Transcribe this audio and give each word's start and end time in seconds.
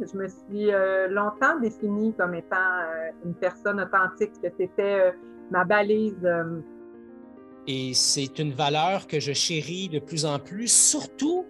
Je 0.00 0.16
me 0.16 0.28
suis 0.28 0.72
euh, 0.72 1.08
longtemps 1.08 1.58
définie 1.60 2.14
comme 2.14 2.34
étant 2.34 2.56
euh, 2.56 3.10
une 3.24 3.34
personne 3.34 3.80
authentique, 3.80 4.32
que 4.42 4.48
c'était 4.58 5.14
ma 5.50 5.64
balise. 5.64 6.28
Et 7.66 7.94
c'est 7.94 8.38
une 8.38 8.52
valeur 8.52 9.06
que 9.06 9.20
je 9.20 9.32
chéris 9.32 9.88
de 9.88 9.98
plus 9.98 10.24
en 10.24 10.38
plus, 10.38 10.68
surtout 10.68 11.46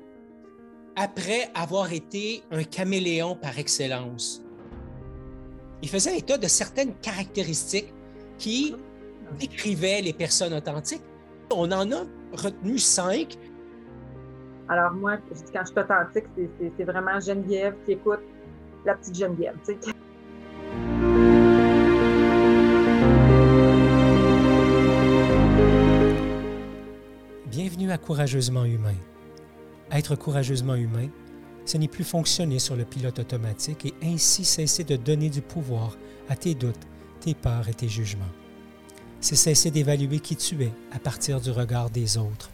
après 0.97 1.51
avoir 1.55 1.93
été 1.93 2.43
un 2.51 2.65
caméléon 2.65 3.35
par 3.35 3.59
excellence. 3.59 4.45
Il 5.81 5.89
faisait 5.89 6.19
état 6.19 6.39
de 6.39 6.47
certaines 6.47 6.95
caractéristiques 6.97 7.93
qui 8.39 8.75
décrivaient 9.39 10.03
les 10.03 10.13
personnes 10.13 10.53
authentiques. 10.53 11.03
On 11.51 11.71
en 11.73 11.91
a 11.91 12.05
retenu 12.33 12.79
cinq. 12.79 13.37
Alors 14.69 14.93
moi, 14.93 15.17
quand 15.53 15.61
je 15.65 15.71
suis 15.71 15.79
authentique, 15.79 16.25
c'est 16.77 16.85
vraiment 16.85 17.19
Geneviève 17.21 17.75
qui 17.85 17.93
écoute 17.93 18.21
la 18.85 18.95
petite 18.95 19.17
Geneviève. 19.17 19.57
Bienvenue 27.47 27.91
à 27.91 27.99
Courageusement 27.99 28.65
Humain. 28.65 28.95
Être 29.91 30.17
courageusement 30.17 30.75
humain, 30.75 31.09
ce 31.67 31.77
n'est 31.77 31.89
plus 31.89 32.05
fonctionner 32.05 32.59
sur 32.59 32.77
le 32.77 32.85
pilote 32.85 33.19
automatique 33.19 33.87
et 33.87 33.95
ainsi 34.03 34.45
cesser 34.45 34.85
de 34.85 34.97
donner 34.97 35.29
du 35.29 35.43
pouvoir 35.43 35.97
à 36.29 36.37
tes 36.37 36.55
doutes, 36.55 36.87
tes 37.21 37.35
peurs 37.35 37.69
et 37.69 37.75
tes 37.75 37.89
jugements. 37.89 38.25
C'est 39.21 39.37
cesser 39.37 39.71
d'évaluer 39.71 40.19
qui 40.19 40.35
tu 40.35 40.63
es 40.65 40.73
à 40.93 40.99
partir 40.99 41.41
du 41.41 41.51
regard 41.51 41.91
des 41.91 42.17
autres. 42.17 42.51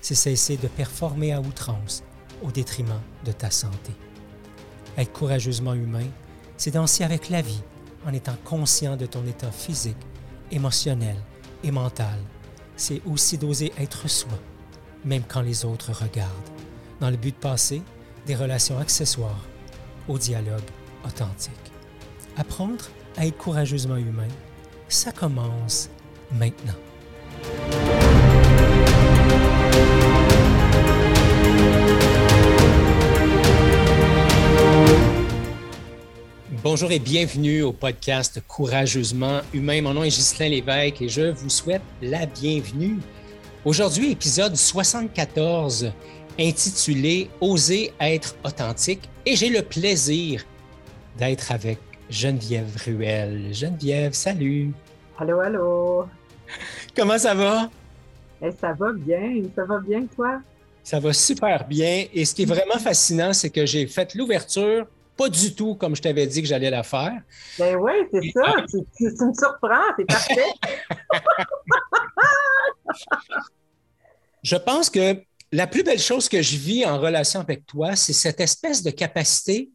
C'est 0.00 0.14
cesser 0.14 0.56
de 0.56 0.68
performer 0.68 1.32
à 1.32 1.40
outrance 1.40 2.04
au 2.42 2.50
détriment 2.50 3.00
de 3.24 3.32
ta 3.32 3.50
santé. 3.50 3.92
Être 4.98 5.12
courageusement 5.12 5.74
humain, 5.74 6.06
c'est 6.56 6.72
danser 6.72 7.04
avec 7.04 7.30
la 7.30 7.42
vie 7.42 7.62
en 8.06 8.12
étant 8.12 8.36
conscient 8.44 8.96
de 8.96 9.06
ton 9.06 9.24
état 9.26 9.50
physique, 9.50 9.96
émotionnel 10.50 11.16
et 11.64 11.70
mental. 11.70 12.18
C'est 12.76 13.00
aussi 13.06 13.38
d'oser 13.38 13.72
être 13.78 14.08
soi, 14.08 14.38
même 15.04 15.22
quand 15.26 15.42
les 15.42 15.64
autres 15.64 15.92
regardent 15.92 16.30
dans 17.00 17.10
le 17.10 17.16
but 17.16 17.34
de 17.34 17.40
passer 17.40 17.82
des 18.26 18.36
relations 18.36 18.78
accessoires 18.78 19.44
au 20.08 20.18
dialogue 20.18 20.60
authentique. 21.04 21.52
Apprendre 22.36 22.84
à 23.16 23.26
être 23.26 23.36
courageusement 23.36 23.96
humain, 23.96 24.28
ça 24.88 25.12
commence 25.12 25.88
maintenant. 26.30 27.91
Bonjour 36.64 36.92
et 36.92 37.00
bienvenue 37.00 37.62
au 37.62 37.72
podcast 37.72 38.40
Courageusement 38.46 39.40
Humain. 39.52 39.82
Mon 39.82 39.94
nom 39.94 40.04
est 40.04 40.10
Ghislain 40.10 40.48
Lévesque 40.48 41.02
et 41.02 41.08
je 41.08 41.32
vous 41.32 41.48
souhaite 41.48 41.82
la 42.00 42.24
bienvenue. 42.24 42.98
Aujourd'hui, 43.64 44.12
épisode 44.12 44.54
74 44.54 45.92
intitulé 46.38 47.28
Oser 47.40 47.92
être 47.98 48.36
authentique 48.44 49.08
et 49.26 49.34
j'ai 49.34 49.48
le 49.48 49.62
plaisir 49.62 50.44
d'être 51.18 51.50
avec 51.50 51.80
Geneviève 52.08 52.80
Ruel. 52.86 53.52
Geneviève, 53.52 54.12
salut. 54.12 54.70
Allô, 55.18 55.40
allô. 55.40 56.06
Comment 56.96 57.18
ça 57.18 57.34
va? 57.34 57.70
Eh, 58.40 58.52
ça 58.52 58.72
va 58.72 58.92
bien. 58.92 59.42
Ça 59.56 59.64
va 59.64 59.80
bien, 59.80 60.06
toi? 60.14 60.40
Ça 60.84 61.00
va 61.00 61.12
super 61.12 61.66
bien. 61.66 62.04
Et 62.14 62.24
ce 62.24 62.32
qui 62.36 62.42
est 62.42 62.46
vraiment 62.46 62.78
fascinant, 62.78 63.32
c'est 63.32 63.50
que 63.50 63.66
j'ai 63.66 63.88
fait 63.88 64.14
l'ouverture 64.14 64.86
pas 65.16 65.28
du 65.28 65.54
tout 65.54 65.74
comme 65.74 65.94
je 65.94 66.02
t'avais 66.02 66.26
dit 66.26 66.42
que 66.42 66.48
j'allais 66.48 66.70
la 66.70 66.82
faire. 66.82 67.20
Ben 67.58 67.76
oui, 67.76 67.92
c'est 68.12 68.30
ça. 68.32 68.54
Tu, 68.68 68.78
tu, 68.96 69.04
me 69.04 69.34
surprends, 69.34 69.92
c'est 69.98 70.04
parfait. 70.06 70.52
je 74.42 74.56
pense 74.56 74.90
que 74.90 75.22
la 75.52 75.66
plus 75.66 75.82
belle 75.82 75.98
chose 75.98 76.28
que 76.28 76.40
je 76.42 76.56
vis 76.56 76.84
en 76.86 76.98
relation 76.98 77.40
avec 77.40 77.66
toi, 77.66 77.94
c'est 77.94 78.12
cette 78.12 78.40
espèce 78.40 78.82
de 78.82 78.90
capacité 78.90 79.70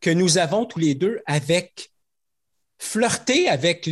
que 0.00 0.10
nous 0.10 0.38
avons 0.38 0.66
tous 0.66 0.78
les 0.78 0.94
deux 0.94 1.20
avec 1.26 1.92
flirter 2.78 3.48
avec 3.48 3.86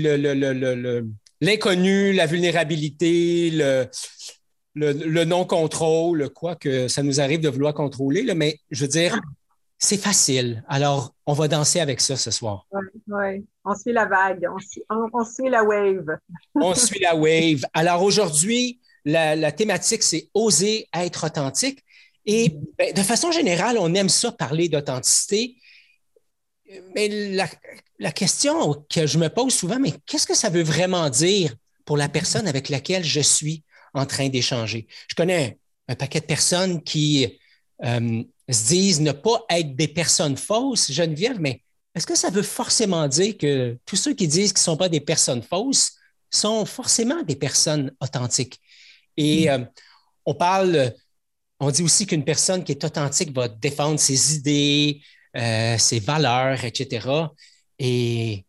l'inconnu, 1.41 2.13
la 2.13 2.27
vulnérabilité, 2.27 3.51
le, 4.75 5.25
non-contrôle, 5.25 6.29
quoi 6.31 6.57
que 6.57 6.89
ça 6.89 7.03
nous 7.03 7.21
arrive 7.21 7.41
de 7.41 7.49
vouloir 7.49 7.73
contrôler, 7.73 8.23
mais 8.35 8.59
je 8.71 8.83
veux 8.83 8.91
dire, 8.91 9.19
c'est 9.83 9.97
facile. 9.97 10.63
Alors, 10.69 11.15
on 11.27 11.33
va 11.33 11.49
danser 11.49 11.81
avec 11.81 12.03
ça 12.03 12.15
ce 12.15 12.31
soir. 12.31 12.67
Oui, 12.71 12.83
ouais. 13.09 13.43
on 13.65 13.75
suit 13.75 13.93
la 13.93 14.05
vague, 14.05 14.47
on 14.53 15.25
suit 15.25 15.49
la 15.49 15.65
wave. 15.65 16.19
on 16.55 16.75
suit 16.75 17.01
la 17.01 17.17
wave. 17.17 17.63
Alors 17.73 18.03
aujourd'hui, 18.03 18.79
la, 19.07 19.53
thématique, 19.53 20.03
c'est 20.03 20.29
oser 20.35 20.87
être 20.95 21.25
authentique. 21.27 21.83
Et 22.27 22.55
ben, 22.79 22.93
de 22.93 23.01
façon 23.01 23.33
générale, 23.33 23.79
on 23.79 23.95
aime 23.95 24.11
ça 24.11 24.31
parler 24.33 24.69
d'authenticité. 24.69 25.57
Mais 26.95 27.09
la, 27.99 28.13
question 28.13 28.85
que 28.91 29.07
je 29.07 29.17
me 29.17 29.29
pose 29.29 29.55
souvent, 29.55 29.79
mais 29.81 29.95
qu'est-ce 30.05 30.27
que 30.27 30.37
ça 30.37 30.51
veut 30.51 30.63
vraiment 30.63 31.09
dire 31.09 31.55
pour 31.87 31.97
la 31.97 32.11
personne 32.11 32.47
avec 32.47 32.69
laquelle 32.69 33.03
je 33.03 33.21
suis 33.21 33.65
en 33.95 34.05
train 34.05 34.29
d'échanger? 34.29 34.87
Je 35.09 35.15
connais 35.15 35.59
un 35.89 35.95
paquet 35.95 36.21
de 36.21 36.27
personnes 36.27 36.83
qui 36.83 37.41
euh, 37.83 38.23
se 38.53 38.67
disent 38.67 39.01
ne 39.01 39.13
pas 39.13 39.45
être 39.51 39.75
des 39.77 39.89
personnes 39.89 40.37
fausses, 40.37 40.93
Geneviève, 40.93 41.39
mais 41.41 41.63
est-ce 41.95 42.07
que 42.07 42.15
ça 42.17 42.31
veut 42.31 42.43
forcément 42.43 43.07
dire 43.09 43.37
que 43.37 43.79
tous 43.85 43.97
ceux 43.97 44.15
qui 44.15 44.29
disent 44.29 44.53
qu'ils 44.53 44.61
ne 44.61 44.65
sont 44.65 44.77
pas 44.77 44.89
des 44.89 45.01
personnes 45.01 45.43
fausses 45.43 45.93
sont 46.31 46.65
forcément 46.65 47.23
des 47.23 47.37
personnes 47.37 47.93
authentiques? 48.01 48.61
Et 49.17 49.47
mm. 49.47 49.51
euh, 49.51 49.65
on 50.27 50.35
parle, 50.35 50.95
on 51.59 51.71
dit 51.71 51.83
aussi 51.83 52.07
qu'une 52.07 52.25
personne 52.25 52.63
qui 52.65 52.73
est 52.73 52.85
authentique 52.85 53.33
va 53.35 53.49
défendre 53.49 53.99
ses 53.99 54.37
idées, 54.37 55.03
euh, 55.37 55.77
ses 55.79 55.99
valeurs, 55.99 56.65
etc. 56.65 57.09
Et 57.79 58.45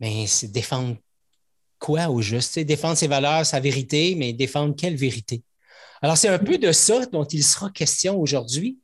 mais 0.00 0.26
c'est 0.26 0.48
défendre 0.48 0.96
quoi 1.78 2.08
au 2.08 2.20
juste? 2.20 2.52
C'est 2.54 2.64
défendre 2.64 2.96
ses 2.96 3.06
valeurs, 3.08 3.46
sa 3.46 3.60
vérité, 3.60 4.14
mais 4.16 4.32
défendre 4.32 4.74
quelle 4.76 4.96
vérité? 4.96 5.42
Alors, 6.02 6.18
c'est 6.18 6.28
un 6.28 6.38
peu 6.38 6.58
de 6.58 6.72
ça 6.72 7.06
dont 7.06 7.24
il 7.24 7.42
sera 7.42 7.70
question 7.70 8.20
aujourd'hui. 8.20 8.78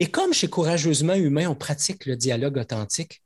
Et 0.00 0.10
comme 0.10 0.32
chez 0.32 0.48
Courageusement 0.50 1.14
Humain, 1.14 1.48
on 1.48 1.54
pratique 1.54 2.06
le 2.06 2.16
dialogue 2.16 2.58
authentique, 2.58 3.22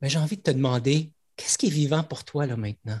ben, 0.00 0.08
j'ai 0.08 0.18
envie 0.18 0.36
de 0.36 0.42
te 0.42 0.50
demander, 0.50 1.10
qu'est-ce 1.36 1.56
qui 1.56 1.68
est 1.68 1.70
vivant 1.70 2.02
pour 2.02 2.24
toi 2.24 2.44
là 2.44 2.56
maintenant? 2.56 2.98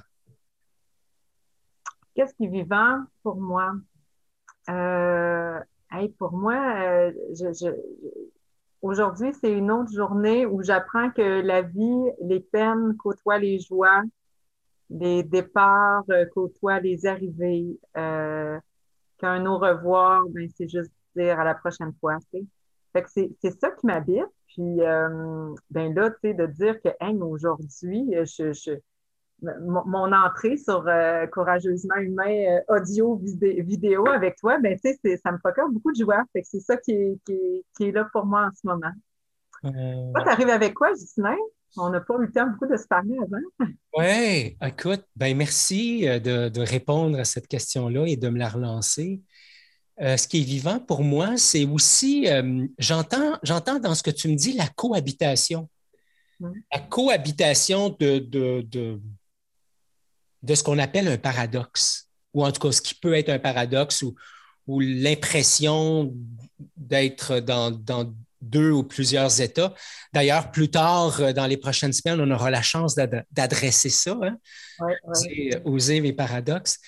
Qu'est-ce 2.14 2.34
qui 2.34 2.44
est 2.44 2.48
vivant 2.48 3.04
pour 3.22 3.36
moi? 3.36 3.72
Euh, 4.70 5.58
pour 6.18 6.32
moi, 6.32 6.54
euh, 6.54 7.12
aujourd'hui, 8.80 9.32
c'est 9.40 9.52
une 9.52 9.70
autre 9.70 9.92
journée 9.92 10.46
où 10.46 10.62
j'apprends 10.62 11.10
que 11.10 11.42
la 11.42 11.62
vie, 11.62 12.10
les 12.22 12.40
peines 12.40 12.96
côtoient 12.96 13.38
les 13.38 13.58
joies, 13.58 14.02
les 14.88 15.22
départs 15.22 16.04
euh, 16.10 16.24
côtoient 16.34 16.80
les 16.80 17.04
arrivées, 17.04 17.78
qu'un 17.94 19.46
au 19.46 19.58
revoir, 19.58 20.24
ben, 20.30 20.48
c'est 20.56 20.68
juste 20.68 20.92
dire 21.14 21.38
à 21.38 21.44
la 21.44 21.54
prochaine 21.54 21.92
fois. 22.00 22.18
Fait 22.92 23.02
que 23.02 23.08
c'est 23.10 23.60
ça 23.60 23.70
qui 23.70 23.86
m'habite. 23.86 24.26
Puis, 24.48 24.78
ben 25.70 25.94
là, 25.94 26.10
tu 26.10 26.16
sais, 26.22 26.34
de 26.34 26.46
dire 26.46 26.80
que, 26.82 26.88
aujourd'hui, 27.22 28.12
je, 28.24 28.78
mon, 29.42 30.12
entrée 30.12 30.56
sur 30.56 30.86
euh, 30.86 31.26
Courageusement 31.26 31.96
Humain 31.96 32.60
euh, 32.70 32.76
audio 32.76 33.20
vidéo 33.42 34.06
avec 34.08 34.36
toi, 34.36 34.58
ben, 34.58 34.78
ça 34.78 35.32
me 35.32 35.38
procure 35.38 35.68
beaucoup 35.70 35.92
de 35.92 35.98
joie. 35.98 36.22
c'est 36.34 36.60
ça 36.60 36.76
qui 36.76 36.92
est, 36.92 37.92
là 37.92 38.08
pour 38.12 38.26
moi 38.26 38.46
en 38.46 38.50
ce 38.50 38.66
moment. 38.66 38.92
Euh... 39.64 40.12
Toi, 40.14 40.24
tu 40.24 40.28
arrives 40.28 40.48
avec 40.48 40.74
quoi, 40.74 40.90
Justin? 40.90 41.36
On 41.76 41.88
n'a 41.88 42.00
pas 42.00 42.14
eu 42.16 42.26
le 42.26 42.32
temps 42.32 42.46
beaucoup 42.48 42.70
de 42.70 42.76
se 42.76 42.86
parler 42.86 43.16
avant. 43.18 43.68
Oui, 43.96 44.56
écoute, 44.62 45.04
ben 45.16 45.36
merci 45.36 46.08
euh, 46.08 46.18
de, 46.18 46.60
répondre 46.60 47.18
à 47.18 47.24
cette 47.24 47.46
question-là 47.46 48.06
et 48.06 48.16
de 48.16 48.28
me 48.28 48.38
la 48.38 48.48
relancer. 48.48 49.20
Ce 50.02 50.26
qui 50.26 50.40
est 50.40 50.44
vivant 50.44 50.80
pour 50.80 51.02
moi, 51.02 51.36
c'est 51.36 51.64
aussi, 51.64 52.26
j'entends, 52.78 53.38
j'entends 53.42 53.78
dans 53.78 53.94
ce 53.94 54.02
que 54.02 54.10
tu 54.10 54.28
me 54.28 54.34
dis 54.34 54.52
la 54.52 54.68
cohabitation. 54.68 55.68
La 56.40 56.80
cohabitation 56.80 57.96
de, 58.00 58.18
de 58.18 59.00
de 60.42 60.54
ce 60.54 60.62
qu'on 60.62 60.78
appelle 60.78 61.08
un 61.08 61.18
paradoxe, 61.18 62.08
ou 62.34 62.44
en 62.44 62.52
tout 62.52 62.60
cas 62.60 62.72
ce 62.72 62.82
qui 62.82 62.94
peut 62.94 63.14
être 63.14 63.28
un 63.28 63.38
paradoxe, 63.38 64.02
ou, 64.02 64.14
ou 64.66 64.80
l'impression 64.80 66.14
d'être 66.76 67.40
dans, 67.40 67.70
dans, 67.70 68.12
deux 68.42 68.70
ou 68.70 68.82
plusieurs 68.82 69.40
états. 69.40 69.72
D'ailleurs, 70.12 70.50
plus 70.50 70.70
tard, 70.70 71.20
euh, 71.20 71.32
dans 71.32 71.46
les 71.46 71.56
prochaines 71.56 71.92
semaines, 71.92 72.20
on 72.20 72.30
aura 72.30 72.50
la 72.50 72.62
chance 72.62 72.94
d'adresser 72.94 73.88
ça, 73.88 74.18
hein? 74.22 74.36
oser, 75.64 76.00
mes 76.00 76.12
paradoxes. 76.12 76.78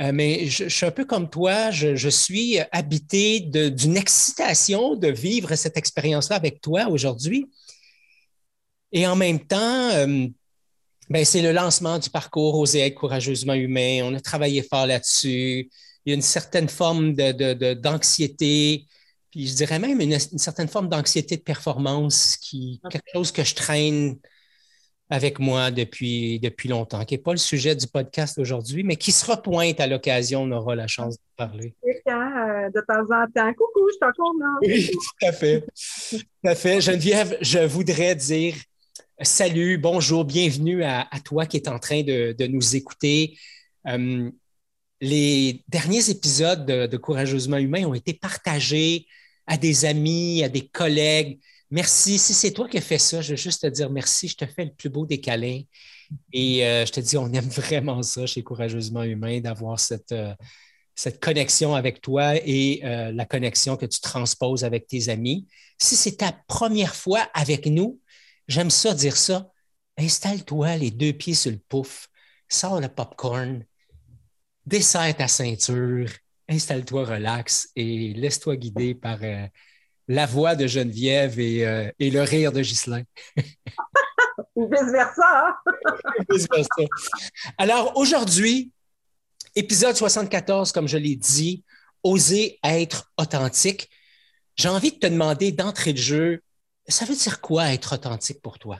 Euh, 0.00 0.10
mais 0.12 0.46
je, 0.46 0.68
suis 0.68 0.86
un 0.86 0.90
peu 0.90 1.04
comme 1.04 1.28
toi, 1.28 1.70
je, 1.70 1.94
je 1.96 2.08
suis 2.08 2.58
habité 2.72 3.40
d'une 3.40 3.96
excitation 3.96 4.96
de 4.96 5.08
vivre 5.08 5.54
cette 5.54 5.76
expérience-là 5.76 6.36
avec 6.36 6.60
toi 6.60 6.88
aujourd'hui. 6.88 7.46
Et 8.92 9.06
en 9.06 9.16
même 9.16 9.40
temps, 9.40 9.90
euh, 9.90 10.26
ben, 11.08 11.24
c'est 11.24 11.42
le 11.42 11.52
lancement 11.52 11.98
du 11.98 12.10
parcours 12.10 12.58
Oser 12.58 12.80
être 12.80 12.94
courageusement 12.94 13.54
humain. 13.54 14.00
On 14.04 14.14
a 14.14 14.20
travaillé 14.20 14.62
fort 14.62 14.86
là-dessus. 14.86 15.70
Il 16.04 16.10
y 16.10 16.12
a 16.12 16.14
une 16.14 16.22
certaine 16.22 16.68
forme 16.68 17.14
d'anxiété, 17.14 18.78
de, 18.78 18.84
puis 19.32 19.46
je 19.46 19.56
dirais 19.56 19.78
même 19.78 19.98
une, 20.00 20.18
certaine 20.18 20.68
forme 20.68 20.88
d'anxiété 20.88 21.38
de 21.38 21.42
performance, 21.42 22.36
qui 22.36 22.80
quelque 22.90 23.10
chose 23.14 23.32
que 23.32 23.42
je 23.42 23.54
traîne 23.54 24.18
avec 25.08 25.38
moi 25.38 25.70
depuis, 25.70 26.38
depuis 26.38 26.68
longtemps, 26.68 27.04
qui 27.04 27.14
n'est 27.14 27.22
pas 27.22 27.32
le 27.32 27.38
sujet 27.38 27.74
du 27.74 27.86
podcast 27.86 28.38
aujourd'hui, 28.38 28.84
mais 28.84 28.96
qui 28.96 29.10
se 29.10 29.28
repointe 29.30 29.80
à 29.80 29.86
l'occasion, 29.86 30.42
on 30.42 30.52
aura 30.52 30.74
la 30.76 30.86
chance 30.86 31.14
de 31.14 31.22
parler. 31.36 31.74
Euh, 31.84 32.70
de 32.70 32.80
temps 32.86 33.04
en 33.14 33.26
temps? 33.34 33.52
Coucou, 33.54 33.88
je 33.92 33.98
t'entends. 33.98 34.32
Oui, 34.62 34.90
tout 34.90 35.26
à 35.26 35.32
fait. 35.32 35.64
Tout 36.10 36.48
à 36.48 36.54
fait. 36.54 36.80
Geneviève, 36.82 37.36
je 37.40 37.58
voudrais 37.58 38.14
dire 38.14 38.54
salut, 39.20 39.78
bonjour, 39.78 40.24
bienvenue 40.24 40.84
à, 40.84 41.08
toi 41.24 41.46
qui 41.46 41.56
es 41.56 41.68
en 41.68 41.78
train 41.78 42.02
de, 42.02 42.46
nous 42.46 42.76
écouter. 42.76 43.38
Euh, 43.86 44.30
les 45.00 45.64
derniers 45.68 46.10
épisodes 46.10 46.66
de, 46.66 46.96
Courageusement 46.96 47.56
Humain 47.56 47.84
ont 47.86 47.94
été 47.94 48.14
partagés 48.14 49.06
à 49.46 49.56
des 49.56 49.84
amis, 49.84 50.42
à 50.44 50.48
des 50.48 50.68
collègues. 50.68 51.40
Merci. 51.70 52.18
Si 52.18 52.34
c'est 52.34 52.52
toi 52.52 52.68
qui 52.68 52.78
as 52.78 52.82
fait 52.82 52.98
ça, 52.98 53.20
je 53.20 53.30
veux 53.30 53.36
juste 53.36 53.62
te 53.62 53.66
dire 53.66 53.90
merci. 53.90 54.28
Je 54.28 54.36
te 54.36 54.46
fais 54.46 54.66
le 54.66 54.72
plus 54.72 54.90
beau 54.90 55.06
des 55.06 55.20
câlins. 55.20 55.62
Et 56.32 56.66
euh, 56.66 56.84
je 56.84 56.92
te 56.92 57.00
dis, 57.00 57.16
on 57.16 57.32
aime 57.32 57.48
vraiment 57.48 58.02
ça 58.02 58.26
chez 58.26 58.42
Courageusement 58.42 59.02
Humain, 59.02 59.40
d'avoir 59.40 59.80
cette, 59.80 60.12
euh, 60.12 60.34
cette 60.94 61.20
connexion 61.20 61.74
avec 61.74 62.00
toi 62.02 62.36
et 62.36 62.80
la 62.82 63.24
connexion 63.24 63.76
que 63.76 63.86
tu 63.86 64.00
transposes 64.00 64.62
avec 64.62 64.86
tes 64.86 65.08
amis. 65.08 65.46
Si 65.78 65.96
c'est 65.96 66.16
ta 66.18 66.32
première 66.46 66.94
fois 66.94 67.20
avec 67.34 67.66
nous, 67.66 67.98
J'aime 68.48 68.70
ça 68.70 68.94
dire 68.94 69.16
ça. 69.16 69.50
Installe-toi 69.96 70.76
les 70.76 70.90
deux 70.90 71.12
pieds 71.12 71.34
sur 71.34 71.50
le 71.50 71.58
pouf, 71.58 72.08
sors 72.48 72.80
le 72.80 72.88
popcorn, 72.88 73.64
desserre 74.66 75.16
ta 75.16 75.28
ceinture, 75.28 76.10
installe-toi 76.48 77.04
relax 77.04 77.70
et 77.76 78.12
laisse-toi 78.14 78.56
guider 78.56 78.94
par 78.94 79.18
euh, 79.22 79.46
la 80.08 80.26
voix 80.26 80.54
de 80.54 80.66
Geneviève 80.66 81.38
et, 81.38 81.66
euh, 81.66 81.90
le 81.98 82.20
rire 82.20 82.52
de 82.52 82.60
Ghislain. 82.60 83.02
Ou 84.56 84.68
vice-versa. 84.68 85.56
vice-versa. 86.30 86.82
Alors 87.58 87.96
aujourd'hui, 87.96 88.72
épisode 89.54 89.96
74, 89.96 90.72
comme 90.72 90.88
je 90.88 90.98
l'ai 90.98 91.16
dit, 91.16 91.64
oser 92.02 92.58
être 92.64 93.12
authentique. 93.16 93.90
J'ai 94.56 94.68
envie 94.68 94.92
de 94.92 94.98
te 94.98 95.06
demander 95.06 95.52
d'entrée 95.52 95.92
de 95.92 95.98
jeu, 95.98 96.42
ça 96.88 97.04
veut 97.04 97.14
dire 97.14 97.40
quoi 97.40 97.72
être 97.72 97.94
authentique 97.94 98.42
pour 98.42 98.58
toi? 98.58 98.78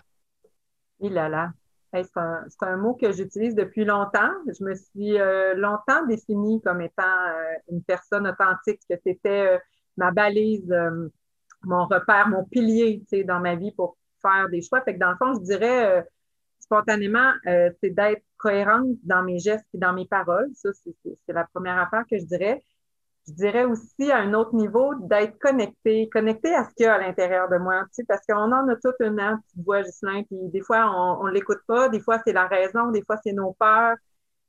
Il 1.01 1.13
là 1.13 1.29
là. 1.29 1.53
C'est 1.93 2.63
un, 2.67 2.77
mot 2.77 2.95
que 2.95 3.13
j'utilise 3.13 3.55
depuis 3.55 3.85
longtemps. 3.85 4.31
Je 4.47 4.65
me 4.65 4.75
suis 4.75 5.21
euh, 5.21 5.55
longtemps 5.55 6.07
définie 6.07 6.63
comme 6.63 6.81
étant 6.81 7.03
euh, 7.03 7.55
une 7.71 7.83
personne 7.83 8.27
authentique, 8.27 8.81
que 8.89 8.97
c'était 9.05 9.55
euh, 9.55 9.59
ma 9.97 10.11
balise, 10.11 10.75
mon 11.65 11.85
repère, 11.85 12.29
mon 12.29 12.45
pilier 12.45 13.03
dans 13.27 13.41
ma 13.41 13.57
vie 13.57 13.73
pour 13.73 13.99
faire 14.23 14.49
des 14.49 14.63
choix. 14.63 14.81
Fait 14.83 14.95
que 14.95 14.99
dans 14.99 15.11
le 15.11 15.17
fond, 15.17 15.35
je 15.35 15.45
dirais 15.45 16.07
spontanément, 16.59 17.33
c'est 17.45 17.91
d'être 17.91 18.23
cohérente 18.39 18.97
dans 19.03 19.23
mes 19.23 19.39
gestes 19.39 19.67
et 19.75 19.79
dans 19.79 19.93
mes 19.93 20.07
paroles. 20.07 20.49
Ça, 20.55 20.71
c'est 20.73 21.33
la 21.33 21.47
première 21.53 21.79
affaire 21.79 22.05
que 22.11 22.19
je 22.19 22.25
dirais 22.25 22.65
je 23.29 23.33
dirais 23.35 23.65
aussi 23.65 24.11
à 24.11 24.19
un 24.19 24.35
autre 24.35 24.55
niveau 24.55 24.95
d'être 24.97 25.39
connecté, 25.39 26.09
connecté 26.11 26.55
à 26.55 26.65
ce 26.65 26.75
qu'il 26.75 26.87
y 26.87 26.89
a 26.89 26.95
à 26.95 26.99
l'intérieur 26.99 27.49
de 27.49 27.57
moi, 27.57 27.83
tu 27.85 27.89
sais, 27.93 28.05
parce 28.07 28.27
qu'on 28.27 28.53
en 28.53 28.69
a 28.69 28.77
toute 28.77 28.97
une 29.01 29.21
hein, 29.21 29.41
petite 29.47 29.65
voix, 29.65 29.83
Gislain, 29.83 30.23
puis 30.25 30.39
des 30.53 30.61
fois, 30.61 30.91
on 31.21 31.27
ne 31.27 31.33
l'écoute 31.33 31.61
pas, 31.67 31.89
des 31.89 32.01
fois, 32.01 32.21
c'est 32.27 32.33
la 32.33 32.47
raison, 32.47 32.91
des 32.91 33.03
fois, 33.05 33.19
c'est 33.23 33.33
nos 33.33 33.53
peurs, 33.53 33.97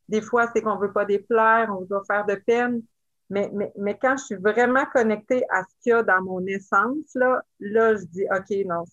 des 0.09 0.21
fois, 0.21 0.47
c'est 0.53 0.61
qu'on 0.61 0.77
veut 0.77 0.91
pas 0.91 1.05
déplaire, 1.05 1.69
on 1.71 1.85
veut 1.85 2.01
faire 2.07 2.25
de 2.25 2.35
peine. 2.35 2.81
Mais, 3.29 3.49
mais, 3.53 3.71
mais 3.77 3.97
quand 3.97 4.17
je 4.17 4.25
suis 4.25 4.35
vraiment 4.35 4.85
connectée 4.93 5.43
à 5.49 5.63
ce 5.63 5.75
qu'il 5.81 5.91
y 5.91 5.93
a 5.93 6.03
dans 6.03 6.21
mon 6.21 6.45
essence, 6.45 7.15
là, 7.15 7.41
là, 7.59 7.95
je 7.95 8.05
dis, 8.05 8.25
OK, 8.31 8.65
non, 8.67 8.83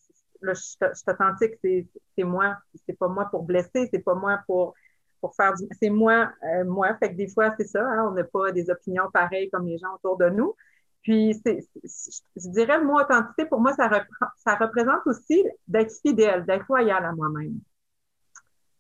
là, 0.43 0.55
je, 0.55 0.61
je 0.61 0.95
suis 0.95 1.11
authentique, 1.11 1.55
c'est 1.63 2.25
moi. 2.25 2.57
C'est 2.87 2.99
pas 2.99 3.09
moi 3.09 3.27
pour 3.31 3.43
blesser, 3.45 3.89
c'est 3.93 4.05
pas 4.05 4.15
moi 4.15 4.41
pour 4.47 4.75
pour 5.21 5.35
faire 5.35 5.55
du. 5.55 5.67
C'est 5.81 5.91
moi, 5.91 6.31
euh, 6.45 6.65
moi. 6.65 6.95
Fait 6.99 7.11
que 7.11 7.17
des 7.17 7.29
fois, 7.29 7.55
c'est 7.59 7.67
ça, 7.67 7.83
hein, 7.83 8.09
on 8.09 8.13
n'a 8.13 8.25
pas 8.25 8.53
des 8.53 8.71
opinions 8.71 9.11
pareilles 9.13 9.51
comme 9.51 9.67
les 9.67 9.79
gens 9.79 9.95
autour 9.95 10.17
de 10.19 10.29
nous. 10.31 10.55
Puis, 11.03 11.33
je 11.33 12.49
dirais 12.51 12.79
le 12.79 12.85
mot 12.85 13.01
authenticité, 13.01 13.47
pour 13.47 13.61
moi, 13.61 13.73
ça, 13.75 13.89
ça 14.37 14.55
représente 14.57 15.01
aussi 15.07 15.45
d'être 15.67 15.93
fidèle, 16.03 16.45
d'être 16.45 16.67
loyal 16.69 17.05
à 17.05 17.13
moi-même. 17.13 17.59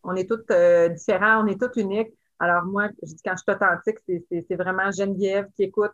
On 0.02 0.14
est 0.14 0.28
tous 0.28 0.44
euh, 0.50 0.88
différents, 0.90 1.44
on 1.44 1.46
est 1.46 1.60
tous 1.60 1.80
uniques. 1.80 2.12
Alors, 2.38 2.64
moi, 2.64 2.88
je 3.02 3.14
dis 3.14 3.22
quand 3.24 3.36
je 3.36 3.42
suis 3.42 3.52
authentique, 3.52 3.98
c'est 4.30 4.56
vraiment 4.56 4.90
Geneviève 4.90 5.48
qui 5.56 5.64
écoute, 5.64 5.92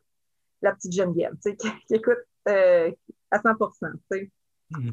la 0.63 0.73
petite 0.75 0.93
Geneviève, 0.93 1.35
tu 1.35 1.51
sais, 1.51 1.57
qui, 1.57 1.95
écoute 1.95 2.19
euh, 2.49 2.91
à 3.31 3.41
100 3.41 3.55
tu 3.55 3.91
sais. 4.11 4.31
Hmm. 4.71 4.91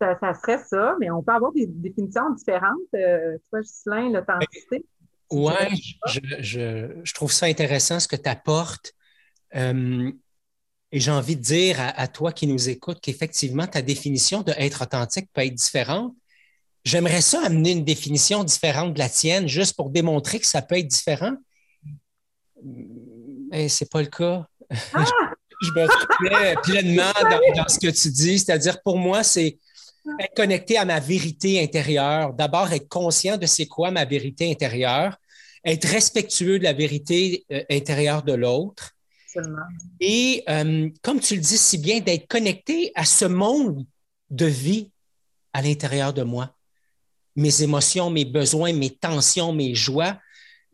Ça, 0.00 0.18
ça, 0.18 0.34
serait 0.34 0.58
ça, 0.64 0.96
mais 1.00 1.10
on 1.10 1.22
peut 1.22 1.32
avoir 1.32 1.52
des 1.52 1.66
définitions 1.66 2.30
différentes. 2.30 2.78
Euh, 2.94 3.38
toi, 3.50 3.60
Ghislain, 3.60 4.10
l'authenticité. 4.10 4.84
Oui, 5.30 5.98
je, 6.40 7.12
trouve 7.14 7.32
ça 7.32 7.46
intéressant 7.46 8.00
ce 8.00 8.08
que 8.08 8.16
tu 8.16 8.28
apportes. 8.28 8.92
Euh, 9.54 10.12
et 10.90 11.00
j'ai 11.00 11.10
envie 11.10 11.36
de 11.36 11.40
dire 11.40 11.76
à, 11.80 12.06
toi 12.06 12.32
qui 12.32 12.46
nous 12.46 12.68
écoutes 12.68 13.00
qu'effectivement, 13.00 13.66
ta 13.66 13.80
définition 13.80 14.42
de 14.42 14.52
être 14.58 14.82
authentique 14.82 15.30
peut 15.32 15.40
être 15.40 15.54
différente. 15.54 16.14
J'aimerais 16.84 17.22
ça 17.22 17.40
amener 17.46 17.72
une 17.72 17.84
définition 17.84 18.44
différente 18.44 18.92
de 18.92 18.98
la 18.98 19.08
tienne, 19.08 19.48
juste 19.48 19.74
pour 19.74 19.88
démontrer 19.88 20.38
que 20.38 20.46
ça 20.46 20.60
peut 20.60 20.76
être 20.76 20.88
différent. 20.88 21.34
Mais 22.62 23.68
ce 23.68 23.84
n'est 23.84 23.88
pas 23.88 24.02
le 24.02 24.08
cas. 24.08 24.46
Ah! 24.92 25.04
je 25.62 25.70
me 25.70 25.86
reconnais 25.86 26.54
pleinement 26.62 27.12
dans, 27.56 27.68
ce 27.68 27.78
que 27.78 27.90
tu 27.90 28.10
dis. 28.10 28.38
C'est-à-dire, 28.38 28.82
pour 28.82 28.98
moi, 28.98 29.22
c'est 29.22 29.58
être 30.20 30.34
connecté 30.34 30.76
à 30.76 30.84
ma 30.84 31.00
vérité 31.00 31.62
intérieure. 31.62 32.34
D'abord, 32.34 32.72
être 32.72 32.88
conscient 32.88 33.38
de 33.38 33.46
c'est 33.46 33.66
quoi 33.66 33.90
ma 33.90 34.04
vérité 34.04 34.50
intérieure, 34.50 35.16
être 35.64 35.86
respectueux 35.86 36.58
de 36.58 36.64
la 36.64 36.72
vérité 36.72 37.44
euh, 37.52 37.62
intérieure 37.70 38.22
de 38.22 38.32
l'autre. 38.32 38.90
Et 40.00 40.44
euh, 40.48 40.90
comme 41.00 41.20
tu 41.20 41.36
le 41.36 41.40
dis 41.40 41.56
si 41.56 41.78
bien, 41.78 42.00
d'être 42.00 42.26
connecté 42.26 42.92
à 42.94 43.04
ce 43.04 43.24
monde 43.24 43.86
de 44.28 44.46
vie 44.46 44.90
à 45.52 45.62
l'intérieur 45.62 46.12
de 46.12 46.22
moi. 46.22 46.54
Mes 47.34 47.62
émotions, 47.62 48.10
mes 48.10 48.26
besoins, 48.26 48.74
mes 48.74 48.90
tensions, 48.90 49.52
mes 49.52 49.74
joies, 49.74 50.18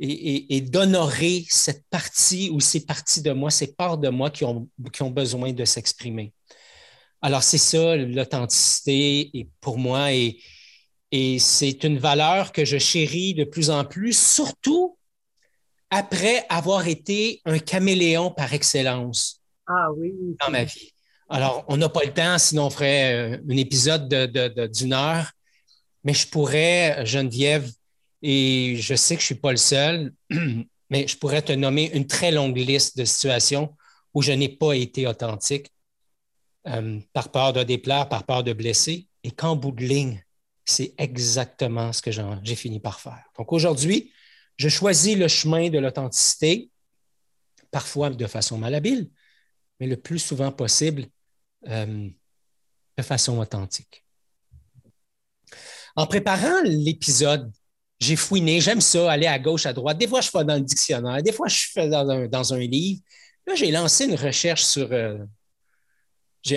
et, 0.00 0.61
d'honorer 0.61 1.45
cette 1.49 1.85
partie 1.90 2.50
ou 2.50 2.61
ces 2.61 2.85
parties 2.85 3.23
de 3.23 3.33
moi, 3.33 3.50
ces 3.50 3.75
parts 3.75 3.99
de 3.99 4.09
moi 4.09 4.31
qui 4.31 4.45
ont, 4.45 4.69
qui 4.93 5.02
ont 5.02 5.11
besoin 5.11 5.52
de 5.52 5.64
s'exprimer. 5.64 6.33
Alors, 7.21 7.43
c'est 7.43 7.59
ça, 7.59 7.97
l'authenticité, 7.97 9.31
et 9.37 9.49
pour 9.61 9.76
moi, 9.76 10.12
et, 10.12 10.38
et 11.11 11.38
c'est 11.38 11.83
une 11.85 11.99
valeur 11.99 12.52
que 12.52 12.64
je 12.64 12.78
chéris 12.78 13.35
de 13.35 13.45
plus 13.45 13.71
en 13.71 13.85
plus, 13.85 14.17
surtout 14.17 14.97
après 15.90 16.45
avoir 16.49 16.87
été 16.87 17.40
un 17.45 17.59
caméléon 17.59 18.31
par 18.31 18.52
excellence 18.52 19.43
ah, 19.67 19.88
oui. 19.97 20.12
dans 20.40 20.50
ma 20.50 20.64
vie. 20.64 20.93
Alors, 21.31 21.64
on 21.69 21.76
n'a 21.76 21.88
pas 21.88 22.05
le 22.05 22.12
temps, 22.12 22.38
sinon 22.38 22.67
on 22.67 22.71
ferait 22.71 23.14
euh, 23.14 23.38
un 23.50 23.57
épisode 23.57 24.09
d'une 24.73 24.93
heure, 24.93 25.31
mais 26.05 26.14
je 26.14 26.26
pourrais, 26.28 27.05
Geneviève, 27.05 27.71
et 28.23 28.77
je 28.77 28.95
sais 28.95 29.17
que 29.17 29.21
je 29.21 29.25
ne 29.25 29.35
suis 29.35 29.41
pas 29.41 29.51
le 29.51 29.57
seul, 29.57 30.13
mais 30.91 31.07
je 31.07 31.17
pourrais 31.17 31.43
te 31.43 31.53
nommer 31.53 31.91
une 31.95 32.07
très 32.07 32.33
longue 32.33 32.57
liste 32.57 32.97
de 32.99 33.05
situations 33.05 33.77
où 34.15 34.23
je 34.23 34.33
n'ai 34.33 34.49
pas 34.49 34.73
été 34.75 35.07
authentique 35.07 35.71
euh, 36.67 36.99
par 37.13 37.31
peur 37.31 37.53
de 37.53 37.63
déplaire, 37.63 38.09
par 38.09 38.25
peur 38.25 38.43
de 38.43 38.53
blesser, 38.53 39.09
et 39.23 39.31
qu'en 39.31 39.57
bout 39.57 39.73
de 39.73 39.85
ligne, 39.85 40.25
c'est 40.65 40.95
exactement 40.99 41.93
ce 41.93 42.03
que 42.03 42.11
j'ai 42.11 42.57
fini 42.57 42.81
par 42.81 43.01
faire. 43.01 43.25
Donc 43.39 43.53
aujourd'hui, 43.53 44.13
je 44.57 44.69
choisis 44.69 45.17
le 45.17 45.29
chemin 45.29 45.71
de 45.71 45.79
l'authenticité, 45.79 46.71
parfois 47.71 48.11
de 48.11 48.27
façon 48.27 48.59
malhabile, 48.59 49.11
mais 49.81 49.87
le 49.87 49.97
plus 49.97 50.19
souvent 50.19 50.51
possible 50.51 51.07
euh, 51.69 52.09
de 52.97 53.03
façon 53.03 53.39
authentique. 53.39 54.05
En 55.97 56.07
préparant 56.07 56.63
l'épisode, 56.65 57.53
j'ai 57.99 58.17
fouiné, 58.17 58.61
j'aime 58.61 58.81
ça, 58.81 59.11
aller 59.11 59.26
à 59.26 59.38
gauche, 59.38 59.67
à 59.67 59.73
droite. 59.73 59.99
Des 59.99 60.07
fois, 60.07 60.21
je 60.21 60.31
fais 60.31 60.45
dans 60.45 60.55
le 60.55 60.61
dictionnaire, 60.61 61.23
des 61.23 61.33
fois, 61.33 61.49
je 61.49 61.67
fais 61.73 61.88
dans 61.88 62.09
un, 62.09 62.26
dans 62.26 62.55
un 62.55 62.59
livre. 62.59 63.00
Là, 63.47 63.55
j'ai 63.55 63.71
lancé 63.71 64.05
une 64.05 64.14
recherche 64.14 64.62
sur. 64.62 64.88
Euh, 64.93 65.19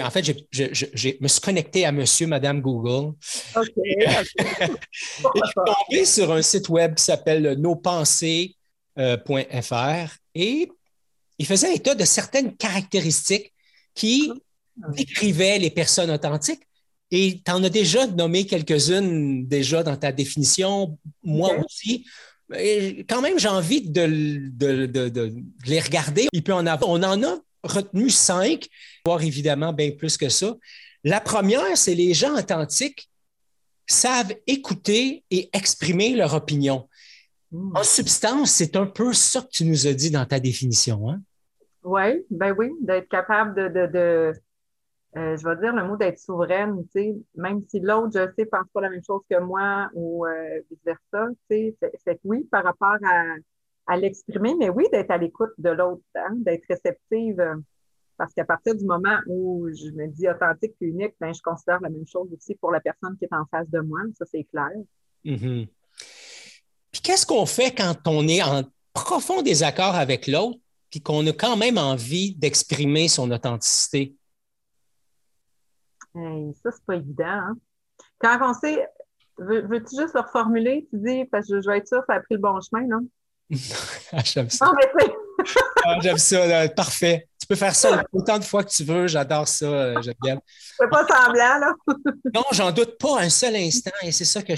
en 0.01 0.09
fait, 0.11 0.23
je, 0.51 1.17
me 1.19 1.27
suis 1.27 1.41
connecté 1.41 1.85
à 1.85 1.91
monsieur, 1.91 2.27
madame 2.27 2.61
Google. 2.61 3.13
OK. 3.55 3.67
et 3.85 4.05
je 4.07 4.23
suis 4.23 5.53
tombé 5.65 6.05
sur 6.05 6.31
un 6.31 6.41
site 6.41 6.69
web 6.69 6.95
qui 6.95 7.03
s'appelle 7.03 7.55
nospensées.fr 7.59 8.53
euh, 8.99 10.07
et 10.35 10.69
il 11.39 11.45
faisait 11.45 11.75
état 11.75 11.95
de 11.95 12.05
certaines 12.05 12.55
caractéristiques 12.55 13.51
qui 13.95 14.31
ah. 14.81 14.87
décrivaient 14.91 15.57
les 15.57 15.71
personnes 15.71 16.11
authentiques. 16.11 16.61
Et 17.11 17.41
tu 17.45 17.51
en 17.51 17.63
as 17.63 17.69
déjà 17.69 18.07
nommé 18.07 18.45
quelques-unes 18.45 19.45
déjà 19.45 19.83
dans 19.83 19.97
ta 19.97 20.11
définition, 20.11 20.97
moi 21.23 21.51
aussi. 21.63 22.05
Et 22.57 23.05
quand 23.07 23.21
même, 23.21 23.37
j'ai 23.37 23.49
envie 23.49 23.89
de, 23.89 24.49
de, 24.49 25.33
les 25.65 25.79
regarder. 25.79 26.27
Il 26.31 26.43
peut 26.43 26.53
en 26.53 26.65
avoir. 26.65 26.89
On 26.89 27.03
en 27.03 27.21
a 27.23 27.37
retenu 27.63 28.09
cinq, 28.09 28.67
voire 29.05 29.21
évidemment 29.21 29.73
bien 29.73 29.91
plus 29.91 30.17
que 30.17 30.29
ça. 30.29 30.55
La 31.03 31.19
première, 31.19 31.77
c'est 31.77 31.95
les 31.95 32.13
gens 32.13 32.37
authentiques 32.37 33.09
savent 33.87 34.33
écouter 34.47 35.23
et 35.29 35.49
exprimer 35.53 36.15
leur 36.15 36.33
opinion. 36.33 36.87
Hmm. 37.51 37.75
En 37.75 37.83
substance, 37.83 38.51
c'est 38.51 38.75
un 38.75 38.85
peu 38.85 39.13
ça 39.13 39.41
que 39.41 39.49
tu 39.51 39.65
nous 39.65 39.87
as 39.87 39.93
dit 39.93 40.11
dans 40.11 40.25
ta 40.25 40.39
définition. 40.39 41.09
Hein? 41.09 41.21
Oui, 41.83 42.25
ben 42.29 42.55
oui, 42.57 42.71
d'être 42.81 43.09
capable 43.09 43.55
de, 43.55 44.33
euh, 45.17 45.35
je 45.35 45.45
vais 45.45 45.57
dire 45.57 45.75
le 45.75 45.83
mot 45.83 45.97
d'être 45.97 46.19
souveraine, 46.19 46.85
même 47.35 47.61
si 47.67 47.81
l'autre, 47.81 48.11
je 48.13 48.31
sais, 48.33 48.45
pense 48.45 48.67
pas 48.73 48.81
la 48.81 48.89
même 48.89 49.03
chose 49.03 49.21
que 49.29 49.39
moi 49.39 49.89
ou 49.93 50.25
euh, 50.25 50.61
vice-versa, 50.69 51.27
c'est 51.49 52.19
oui, 52.23 52.47
par 52.49 52.63
rapport 52.63 52.95
à, 53.03 53.35
à 53.87 53.97
l'exprimer, 53.97 54.55
mais 54.55 54.69
oui, 54.69 54.85
d'être 54.91 55.11
à 55.11 55.17
l'écoute 55.17 55.51
de 55.57 55.69
l'autre, 55.69 56.03
hein, 56.15 56.35
d'être 56.35 56.63
réceptive, 56.69 57.41
euh, 57.41 57.55
parce 58.17 58.33
qu'à 58.33 58.45
partir 58.45 58.73
du 58.73 58.85
moment 58.85 59.17
où 59.27 59.67
je 59.73 59.91
me 59.91 60.07
dis 60.07 60.29
authentique 60.29 60.75
et 60.79 60.85
unique, 60.85 61.15
ben, 61.19 61.33
je 61.33 61.41
considère 61.41 61.81
la 61.81 61.89
même 61.89 62.07
chose 62.07 62.29
aussi 62.33 62.55
pour 62.55 62.71
la 62.71 62.79
personne 62.79 63.17
qui 63.17 63.25
est 63.25 63.33
en 63.33 63.45
face 63.51 63.69
de 63.69 63.79
moi, 63.81 63.99
ça 64.17 64.25
c'est 64.25 64.45
clair. 64.45 64.71
Mm-hmm. 65.25 65.67
Puis 66.91 67.01
qu'est-ce 67.01 67.25
qu'on 67.25 67.45
fait 67.45 67.71
quand 67.71 67.95
on 68.07 68.27
est 68.29 68.43
en 68.43 68.63
profond 68.93 69.41
désaccord 69.41 69.95
avec 69.95 70.27
l'autre, 70.27 70.59
puis 70.89 71.01
qu'on 71.01 71.25
a 71.27 71.33
quand 71.33 71.57
même 71.57 71.77
envie 71.77 72.35
d'exprimer 72.35 73.09
son 73.09 73.29
authenticité? 73.31 74.15
Ça, 76.13 76.71
c'est 76.71 76.85
pas 76.85 76.95
évident. 76.95 77.25
Hein. 77.25 77.57
Quand 78.19 78.37
on 78.41 78.53
sait, 78.53 78.87
veux-tu 79.37 79.95
juste 79.99 80.13
le 80.13 80.21
reformuler? 80.21 80.87
Tu 80.89 80.99
dis, 80.99 81.25
parce 81.25 81.47
que 81.47 81.61
je 81.61 81.69
vais 81.69 81.77
être 81.77 81.87
sûr, 81.87 82.03
ça 82.07 82.15
a 82.15 82.19
pris 82.19 82.35
le 82.35 82.39
bon 82.39 82.59
chemin, 82.61 82.87
non? 82.87 83.07
Ah, 84.13 84.21
j'aime 84.23 84.49
ça. 84.49 84.71
Ah, 85.83 85.97
j'aime 86.01 86.19
ça, 86.19 86.69
parfait. 86.69 87.27
Tu 87.39 87.47
peux 87.47 87.55
faire 87.55 87.73
ça 87.73 88.03
autant 88.11 88.37
de 88.37 88.43
fois 88.43 88.63
que 88.63 88.69
tu 88.69 88.83
veux, 88.83 89.07
j'adore 89.07 89.47
ça, 89.47 89.65
euh, 89.65 90.01
j'aime 90.03 90.13
bien. 90.21 90.39
C'est 90.77 90.89
pas 90.89 91.07
semblant, 91.07 91.57
là. 91.57 91.73
non, 92.35 92.43
j'en 92.51 92.71
doute 92.71 92.99
pas 92.99 93.21
un 93.21 93.29
seul 93.29 93.55
instant, 93.55 93.89
et 94.03 94.11
c'est 94.11 94.25
ça 94.25 94.43
que, 94.43 94.53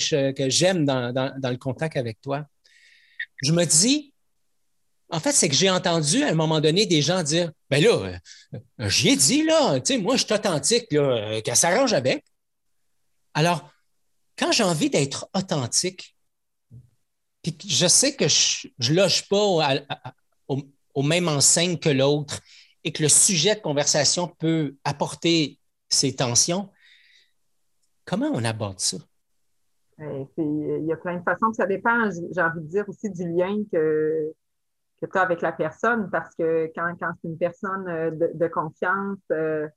j'aime 0.50 0.84
dans, 0.84 1.14
dans 1.14 1.50
le 1.50 1.58
contact 1.58 1.96
avec 1.96 2.20
toi. 2.20 2.44
Je 3.42 3.54
me 3.54 3.64
dis, 3.64 4.13
en 5.14 5.20
fait, 5.20 5.32
c'est 5.32 5.48
que 5.48 5.54
j'ai 5.54 5.70
entendu 5.70 6.24
à 6.24 6.30
un 6.30 6.34
moment 6.34 6.60
donné 6.60 6.88
des 6.88 7.04
gens 7.04 7.22
dire 7.22 7.52
Ben 7.70 7.82
là, 7.84 8.20
euh, 8.56 8.90
j'y 8.90 9.10
ai 9.10 9.16
dit, 9.16 9.44
là, 9.44 9.80
tu 9.80 9.94
sais, 9.94 10.00
moi, 10.00 10.16
je 10.18 10.26
suis 10.26 10.34
authentique, 10.34 10.92
là, 10.92 11.02
euh, 11.02 11.42
qu'elle 11.42 11.56
s'arrange 11.56 11.94
avec. 11.94 12.26
Alors, 13.36 13.70
quand 14.36 14.52
j'ai 14.52 14.64
envie 14.64 14.90
d'être 14.90 15.30
authentique, 15.36 16.16
puis 17.44 17.56
je 17.68 17.88
sais 17.88 18.16
que 18.16 18.28
je 18.28 18.70
ne 18.92 18.96
loge 18.96 19.28
pas 19.30 19.78
au, 20.48 21.04
même 21.04 21.28
enseigne 21.28 21.78
que 21.78 21.90
l'autre 21.90 22.40
et 22.84 22.92
que 22.92 23.04
le 23.04 23.10
sujet 23.10 23.54
de 23.56 23.62
conversation 23.62 24.28
peut 24.28 24.76
apporter 24.84 25.60
ces 25.90 26.16
tensions, 26.16 26.72
comment 28.04 28.32
on 28.34 28.44
aborde 28.44 28.80
ça? 28.80 28.98
Euh, 30.00 30.26
il 30.38 30.86
y 30.88 30.92
a 30.92 30.98
plein 30.98 31.18
de 31.18 31.24
façons, 31.24 31.54
ça 31.54 31.68
dépend, 31.68 32.10
j'ai 32.10 32.42
envie 32.42 32.62
de 32.62 32.68
dire 32.68 32.90
aussi 32.90 33.12
du 33.12 33.32
lien 33.32 33.62
que, 33.72 34.34
que 35.06 35.12
tu 35.12 35.18
as 35.18 35.22
avec 35.22 35.42
la 35.42 35.52
personne 35.52 36.10
parce 36.10 36.34
que 36.36 36.72
quand, 36.76 36.96
quand 37.00 37.12
c'est 37.22 37.28
une 37.28 37.38
personne 37.38 37.88
euh, 37.88 38.12
de, 38.12 38.48
confiance, 38.48 39.20
euh, 39.32 39.68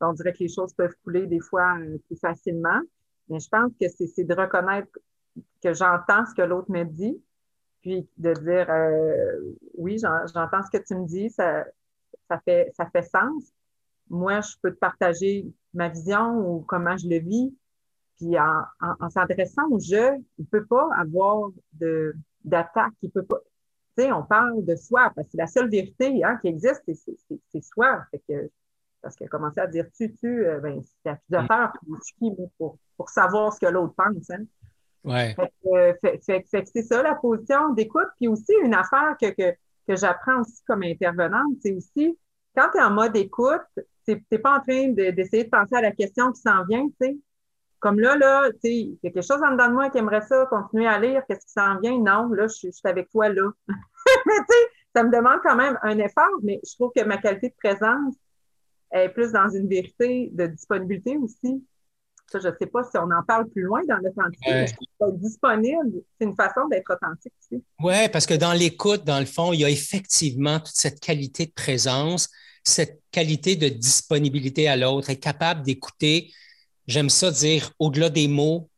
on 0.00 0.12
dirait 0.12 0.32
que 0.32 0.38
les 0.38 0.48
choses 0.48 0.72
peuvent 0.74 0.94
couler 1.02 1.26
des 1.26 1.40
fois 1.40 1.76
euh, 1.78 1.98
plus 2.06 2.16
facilement. 2.16 2.80
Mais 3.28 3.40
je 3.40 3.48
pense 3.48 3.72
que 3.80 3.88
c'est 3.88 4.24
de 4.24 4.34
reconnaître 4.34 4.88
que 5.62 5.74
j'entends 5.74 6.24
ce 6.26 6.34
que 6.34 6.42
l'autre 6.42 6.70
me 6.70 6.84
dit, 6.84 7.20
puis 7.82 8.08
de 8.16 8.32
dire 8.32 8.68
oui, 9.74 9.98
j'entends 9.98 10.62
ce 10.62 10.78
que 10.78 10.82
tu 10.82 10.94
me 10.94 11.06
dis, 11.06 11.28
ça, 11.28 11.64
ça, 12.28 12.38
fait, 12.38 12.72
ça 12.74 12.86
fait 12.86 13.02
sens. 13.02 13.52
Moi, 14.08 14.40
je 14.40 14.54
peux 14.62 14.70
te 14.70 14.78
partager 14.78 15.46
ma 15.74 15.90
vision 15.90 16.38
ou 16.38 16.60
comment 16.60 16.96
je 16.96 17.06
le 17.06 17.18
vis. 17.18 17.54
Puis 18.16 18.38
en, 18.38 18.62
en, 18.80 19.10
s'adressant 19.10 19.68
au 19.70 19.78
jeu, 19.78 20.14
il 20.38 20.42
ne 20.42 20.46
peut 20.46 20.64
pas 20.64 20.88
avoir 20.96 21.50
d'attaque, 22.44 22.94
il 23.02 23.10
peut 23.10 23.24
pas 23.24 23.42
on 24.12 24.22
parle 24.22 24.64
de 24.64 24.76
soi, 24.76 25.12
parce 25.14 25.28
que 25.28 25.36
la 25.36 25.46
seule 25.46 25.70
vérité 25.70 26.24
hein, 26.24 26.38
qui 26.40 26.48
existe, 26.48 26.82
c'est 26.86 27.62
soi. 27.62 28.02
que, 28.28 28.50
parce 29.02 29.16
que 29.16 29.24
commencer 29.24 29.60
à 29.60 29.66
dire 29.66 29.86
tu, 29.96 30.14
tu, 30.14 30.46
euh, 30.46 30.60
ben, 30.60 30.80
c'est 30.82 31.10
à 31.10 31.16
plus 31.16 31.30
d'affaires 31.30 31.72
pour, 32.58 32.78
pour, 32.96 33.10
savoir 33.10 33.52
ce 33.52 33.60
que 33.60 33.66
l'autre 33.66 33.94
pense. 33.96 34.30
Hein. 34.30 34.44
Ouais. 35.04 35.36
Euh, 35.66 35.94
c'est 36.20 36.82
ça 36.82 37.02
la 37.02 37.14
position 37.14 37.70
d'écoute. 37.70 38.08
Puis 38.16 38.28
aussi, 38.28 38.52
une 38.62 38.74
affaire 38.74 39.16
que, 39.20 39.30
que, 39.30 39.56
que 39.86 39.96
j'apprends 39.96 40.40
aussi 40.40 40.62
comme 40.66 40.82
intervenante, 40.82 41.54
c'est 41.60 41.72
aussi 41.72 42.18
quand 42.58 42.70
tu 42.72 42.78
es 42.78 42.82
en 42.82 42.90
mode 42.90 43.16
écoute, 43.16 43.60
tu 44.06 44.24
n'es 44.30 44.38
pas 44.38 44.58
en 44.58 44.60
train 44.60 44.88
d'essayer 44.88 45.44
de, 45.44 45.48
penser 45.48 45.76
à 45.76 45.80
la 45.80 45.92
question 45.92 46.32
qui 46.32 46.40
s'en 46.40 46.64
vient, 46.64 46.88
tu 46.88 46.94
sais. 47.00 47.16
Comme 47.80 48.00
là, 48.00 48.16
là, 48.16 48.50
tu 48.50 48.58
sais, 48.62 48.74
il 48.74 48.98
y 49.02 49.06
a 49.06 49.10
quelque 49.10 49.26
chose 49.26 49.40
en 49.42 49.52
dedans 49.52 49.68
de 49.68 49.72
moi 49.72 49.90
qui 49.90 49.98
aimerait 49.98 50.22
ça, 50.22 50.46
continuer 50.46 50.86
à 50.86 50.98
lire, 50.98 51.22
qu'est-ce 51.28 51.46
qui 51.46 51.52
s'en 51.52 51.78
vient? 51.78 51.98
Non, 51.98 52.28
là, 52.32 52.46
je, 52.48 52.70
suis 52.70 52.72
avec 52.84 53.08
toi 53.10 53.28
là. 53.28 53.50
mais 53.68 54.38
tu 54.38 54.44
sais, 54.48 54.68
ça 54.94 55.04
me 55.04 55.10
demande 55.10 55.40
quand 55.42 55.54
même 55.54 55.78
un 55.82 55.98
effort, 55.98 56.38
mais 56.42 56.60
je 56.68 56.74
trouve 56.74 56.90
que 56.94 57.04
ma 57.04 57.18
qualité 57.18 57.50
de 57.50 57.54
présence 57.56 58.14
est 58.90 59.10
plus 59.10 59.32
dans 59.32 59.48
une 59.48 59.68
vérité 59.68 60.30
de 60.32 60.46
disponibilité 60.46 61.16
aussi. 61.18 61.62
Ça, 62.30 62.40
je 62.40 62.48
ne 62.48 62.52
sais 62.60 62.66
pas 62.66 62.82
si 62.84 62.98
on 62.98 63.10
en 63.10 63.22
parle 63.26 63.48
plus 63.48 63.62
loin 63.62 63.80
dans 63.88 63.96
l'authenticité. 63.96 64.50
Ouais. 64.50 65.08
Être 65.08 65.18
disponible, 65.18 66.02
c'est 66.18 66.26
une 66.26 66.36
façon 66.36 66.68
d'être 66.68 66.92
authentique 66.92 67.32
aussi. 67.40 67.64
Oui, 67.82 68.08
parce 68.12 68.26
que 68.26 68.34
dans 68.34 68.52
l'écoute, 68.52 69.04
dans 69.04 69.18
le 69.18 69.24
fond, 69.24 69.52
il 69.52 69.60
y 69.60 69.64
a 69.64 69.70
effectivement 69.70 70.58
toute 70.58 70.74
cette 70.74 71.00
qualité 71.00 71.46
de 71.46 71.52
présence, 71.52 72.28
cette 72.64 73.00
qualité 73.10 73.56
de 73.56 73.68
disponibilité 73.68 74.68
à 74.68 74.76
l'autre, 74.76 75.08
être 75.08 75.20
capable 75.20 75.62
d'écouter 75.62 76.30
j'aime 76.88 77.10
ça 77.10 77.30
dire 77.30 77.70
au-delà 77.78 78.10
des 78.10 78.26
mots 78.26 78.68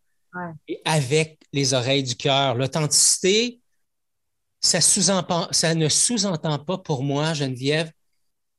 et 0.69 0.83
avec 0.85 1.41
les 1.53 1.73
oreilles 1.73 2.03
du 2.03 2.17
cœur. 2.17 2.55
L'authenticité, 2.55 3.61
ça, 4.61 4.81
ça 4.81 5.75
ne 5.75 5.89
sous-entend 5.89 6.59
pas 6.59 6.79
pour 6.79 7.03
moi, 7.03 7.33
Geneviève, 7.33 7.91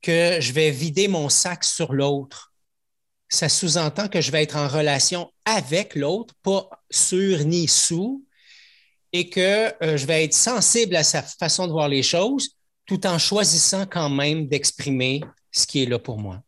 que 0.00 0.38
je 0.40 0.52
vais 0.52 0.70
vider 0.70 1.06
mon 1.06 1.28
sac 1.28 1.62
sur 1.62 1.92
l'autre. 1.92 2.52
Ça 3.28 3.48
sous-entend 3.48 4.08
que 4.08 4.20
je 4.20 4.32
vais 4.32 4.42
être 4.42 4.56
en 4.56 4.68
relation 4.68 5.30
avec 5.44 5.94
l'autre, 5.94 6.34
pas 6.42 6.68
sur 6.90 7.44
ni 7.44 7.68
sous, 7.68 8.26
et 9.12 9.30
que 9.30 9.72
euh, 9.84 9.96
je 9.96 10.06
vais 10.06 10.24
être 10.24 10.34
sensible 10.34 10.96
à 10.96 11.04
sa 11.04 11.22
façon 11.22 11.66
de 11.66 11.72
voir 11.72 11.88
les 11.88 12.02
choses, 12.02 12.56
tout 12.86 13.06
en 13.06 13.18
choisissant 13.18 13.86
quand 13.86 14.10
même 14.10 14.48
d'exprimer 14.48 15.20
ce 15.50 15.66
qui 15.66 15.82
est 15.82 15.86
là 15.86 15.98
pour 15.98 16.18
moi. 16.18 16.42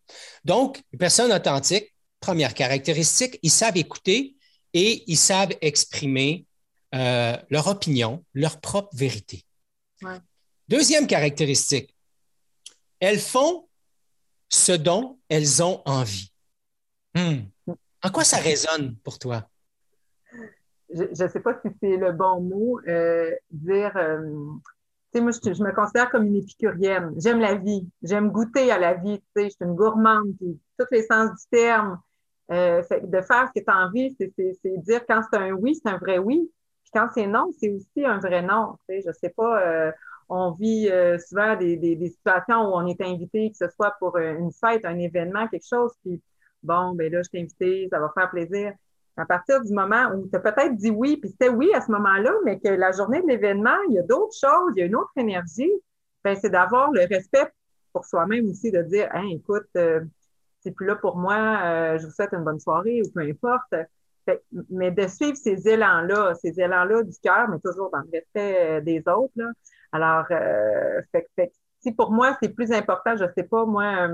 Donc, 0.44 0.82
une 0.92 0.98
personne 0.98 1.32
authentique, 1.32 1.93
Première 2.24 2.54
caractéristique, 2.54 3.38
ils 3.42 3.50
savent 3.50 3.76
écouter 3.76 4.34
et 4.72 5.04
ils 5.08 5.18
savent 5.18 5.52
exprimer 5.60 6.46
euh, 6.94 7.36
leur 7.50 7.66
opinion, 7.66 8.24
leur 8.32 8.62
propre 8.62 8.96
vérité. 8.96 9.44
Deuxième 10.66 11.06
caractéristique, 11.06 11.94
elles 12.98 13.18
font 13.18 13.68
ce 14.48 14.72
dont 14.72 15.18
elles 15.28 15.62
ont 15.62 15.82
envie. 15.84 16.32
Hmm. 17.14 17.40
En 18.02 18.08
quoi 18.10 18.24
ça 18.24 18.38
résonne 18.38 18.96
pour 19.04 19.18
toi? 19.18 19.46
Je 20.94 21.02
ne 21.02 21.28
sais 21.28 21.40
pas 21.40 21.60
si 21.60 21.70
c'est 21.82 21.98
le 21.98 22.12
bon 22.12 22.40
mot, 22.40 22.80
euh, 22.88 23.32
dire, 23.50 23.94
euh, 23.98 24.22
tu 25.12 25.18
sais, 25.18 25.20
moi, 25.20 25.32
je, 25.32 25.62
me 25.62 25.74
considère 25.74 26.08
comme 26.08 26.24
une 26.24 26.36
épicurienne. 26.36 27.12
J'aime 27.18 27.40
la 27.40 27.56
vie, 27.56 27.86
j'aime 28.02 28.30
goûter 28.30 28.70
à 28.70 28.78
la 28.78 28.94
vie, 28.94 29.18
tu 29.18 29.26
sais, 29.36 29.44
je 29.44 29.50
suis 29.50 29.64
une 29.66 29.74
gourmande, 29.74 30.34
puis 30.38 30.58
tous 30.78 30.86
les 30.90 31.02
sens 31.02 31.30
du 31.32 31.46
terme. 31.50 32.00
Euh, 32.52 32.82
de 33.02 33.20
faire 33.22 33.48
ce 33.48 33.58
que 33.58 33.64
tu 33.64 33.70
as 33.70 33.86
envie, 33.86 34.14
c'est 34.18 34.78
dire 34.82 35.06
quand 35.08 35.22
c'est 35.30 35.38
un 35.38 35.52
oui, 35.52 35.80
c'est 35.82 35.88
un 35.88 35.96
vrai 35.96 36.18
oui. 36.18 36.50
Puis 36.82 36.90
quand 36.92 37.08
c'est 37.14 37.26
non, 37.26 37.50
c'est 37.58 37.70
aussi 37.70 38.04
un 38.04 38.18
vrai 38.18 38.42
non. 38.42 38.76
Tu 38.86 38.96
sais, 38.96 39.02
je 39.06 39.12
sais 39.12 39.30
pas, 39.30 39.62
euh, 39.62 39.92
on 40.28 40.50
vit 40.50 40.90
euh, 40.90 41.18
souvent 41.18 41.56
des, 41.56 41.76
des, 41.76 42.08
situations 42.08 42.68
où 42.68 42.74
on 42.74 42.86
est 42.86 43.00
invité, 43.00 43.50
que 43.50 43.56
ce 43.56 43.68
soit 43.74 43.94
pour 43.98 44.18
une 44.18 44.52
fête, 44.52 44.84
un 44.84 44.98
événement, 44.98 45.48
quelque 45.48 45.66
chose, 45.66 45.92
puis 46.04 46.20
bon, 46.62 46.92
ben 46.94 47.10
là, 47.10 47.22
je 47.22 47.30
t'ai 47.30 47.40
invité, 47.40 47.88
ça 47.90 47.98
va 47.98 48.10
faire 48.14 48.30
plaisir. 48.30 48.74
À 49.16 49.24
partir 49.24 49.62
du 49.62 49.72
moment 49.72 50.10
où 50.14 50.28
tu 50.28 50.36
as 50.36 50.40
peut-être 50.40 50.76
dit 50.76 50.90
oui, 50.90 51.16
puis 51.16 51.30
c'était 51.30 51.48
oui 51.48 51.72
à 51.72 51.80
ce 51.80 51.90
moment-là, 51.92 52.32
mais 52.44 52.58
que 52.58 52.68
la 52.68 52.92
journée 52.92 53.22
de 53.22 53.28
l'événement, 53.28 53.78
il 53.88 53.94
y 53.94 53.98
a 53.98 54.02
d'autres 54.02 54.36
choses, 54.38 54.72
il 54.76 54.80
y 54.80 54.82
a 54.82 54.86
une 54.86 54.96
autre 54.96 55.12
énergie, 55.16 55.72
ben, 56.22 56.36
c'est 56.36 56.50
d'avoir 56.50 56.90
le 56.90 57.06
respect 57.06 57.50
pour 57.92 58.04
soi-même 58.04 58.50
aussi, 58.50 58.70
de 58.70 58.82
dire, 58.82 59.08
hein, 59.12 59.28
écoute, 59.30 59.68
c'est 60.64 60.72
plus 60.72 60.86
là 60.86 60.96
pour 60.96 61.16
moi, 61.16 61.60
euh, 61.62 61.98
je 61.98 62.06
vous 62.06 62.12
souhaite 62.12 62.32
une 62.32 62.42
bonne 62.42 62.58
soirée 62.58 63.02
ou 63.02 63.10
peu 63.12 63.20
importe. 63.20 63.74
mais 64.70 64.90
de 64.90 65.06
suivre 65.06 65.36
ces 65.36 65.68
élans-là, 65.68 66.34
ces 66.34 66.58
élans-là 66.58 67.02
du 67.02 67.16
cœur, 67.22 67.48
mais 67.48 67.58
toujours 67.62 67.90
dans 67.90 68.00
le 68.00 68.08
respect 68.10 68.78
euh, 68.78 68.80
des 68.80 69.02
autres. 69.06 69.34
Là. 69.36 69.50
Alors, 69.92 70.24
euh, 70.30 71.02
si 71.80 71.92
pour 71.92 72.10
moi, 72.10 72.36
c'est 72.42 72.48
plus 72.48 72.72
important, 72.72 73.16
je 73.16 73.24
ne 73.24 73.30
sais 73.36 73.44
pas, 73.44 73.66
moi, 73.66 74.08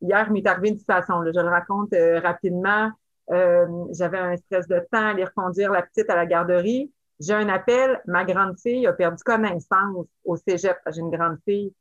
hier, 0.00 0.30
m'est 0.30 0.46
arrivé 0.46 0.70
une 0.70 0.78
situation, 0.78 1.22
je 1.24 1.38
le 1.38 1.48
raconte 1.48 1.94
rapidement. 2.22 2.90
j'avais 3.28 4.18
un 4.18 4.36
stress 4.36 4.66
de 4.66 4.78
temps, 4.90 5.08
aller 5.10 5.24
reconduire 5.24 5.70
la 5.70 5.82
petite 5.82 6.08
à 6.08 6.16
la 6.16 6.26
garderie. 6.26 6.90
J'ai 7.20 7.34
un 7.34 7.48
appel, 7.50 8.00
ma 8.06 8.24
grande 8.24 8.58
fille 8.58 8.86
a 8.86 8.94
perdu 8.94 9.22
connaissance 9.22 10.06
au 10.24 10.36
cégep. 10.36 10.78
J'ai 10.90 11.00
une 11.00 11.10
grande 11.10 11.36
fille. 11.44 11.72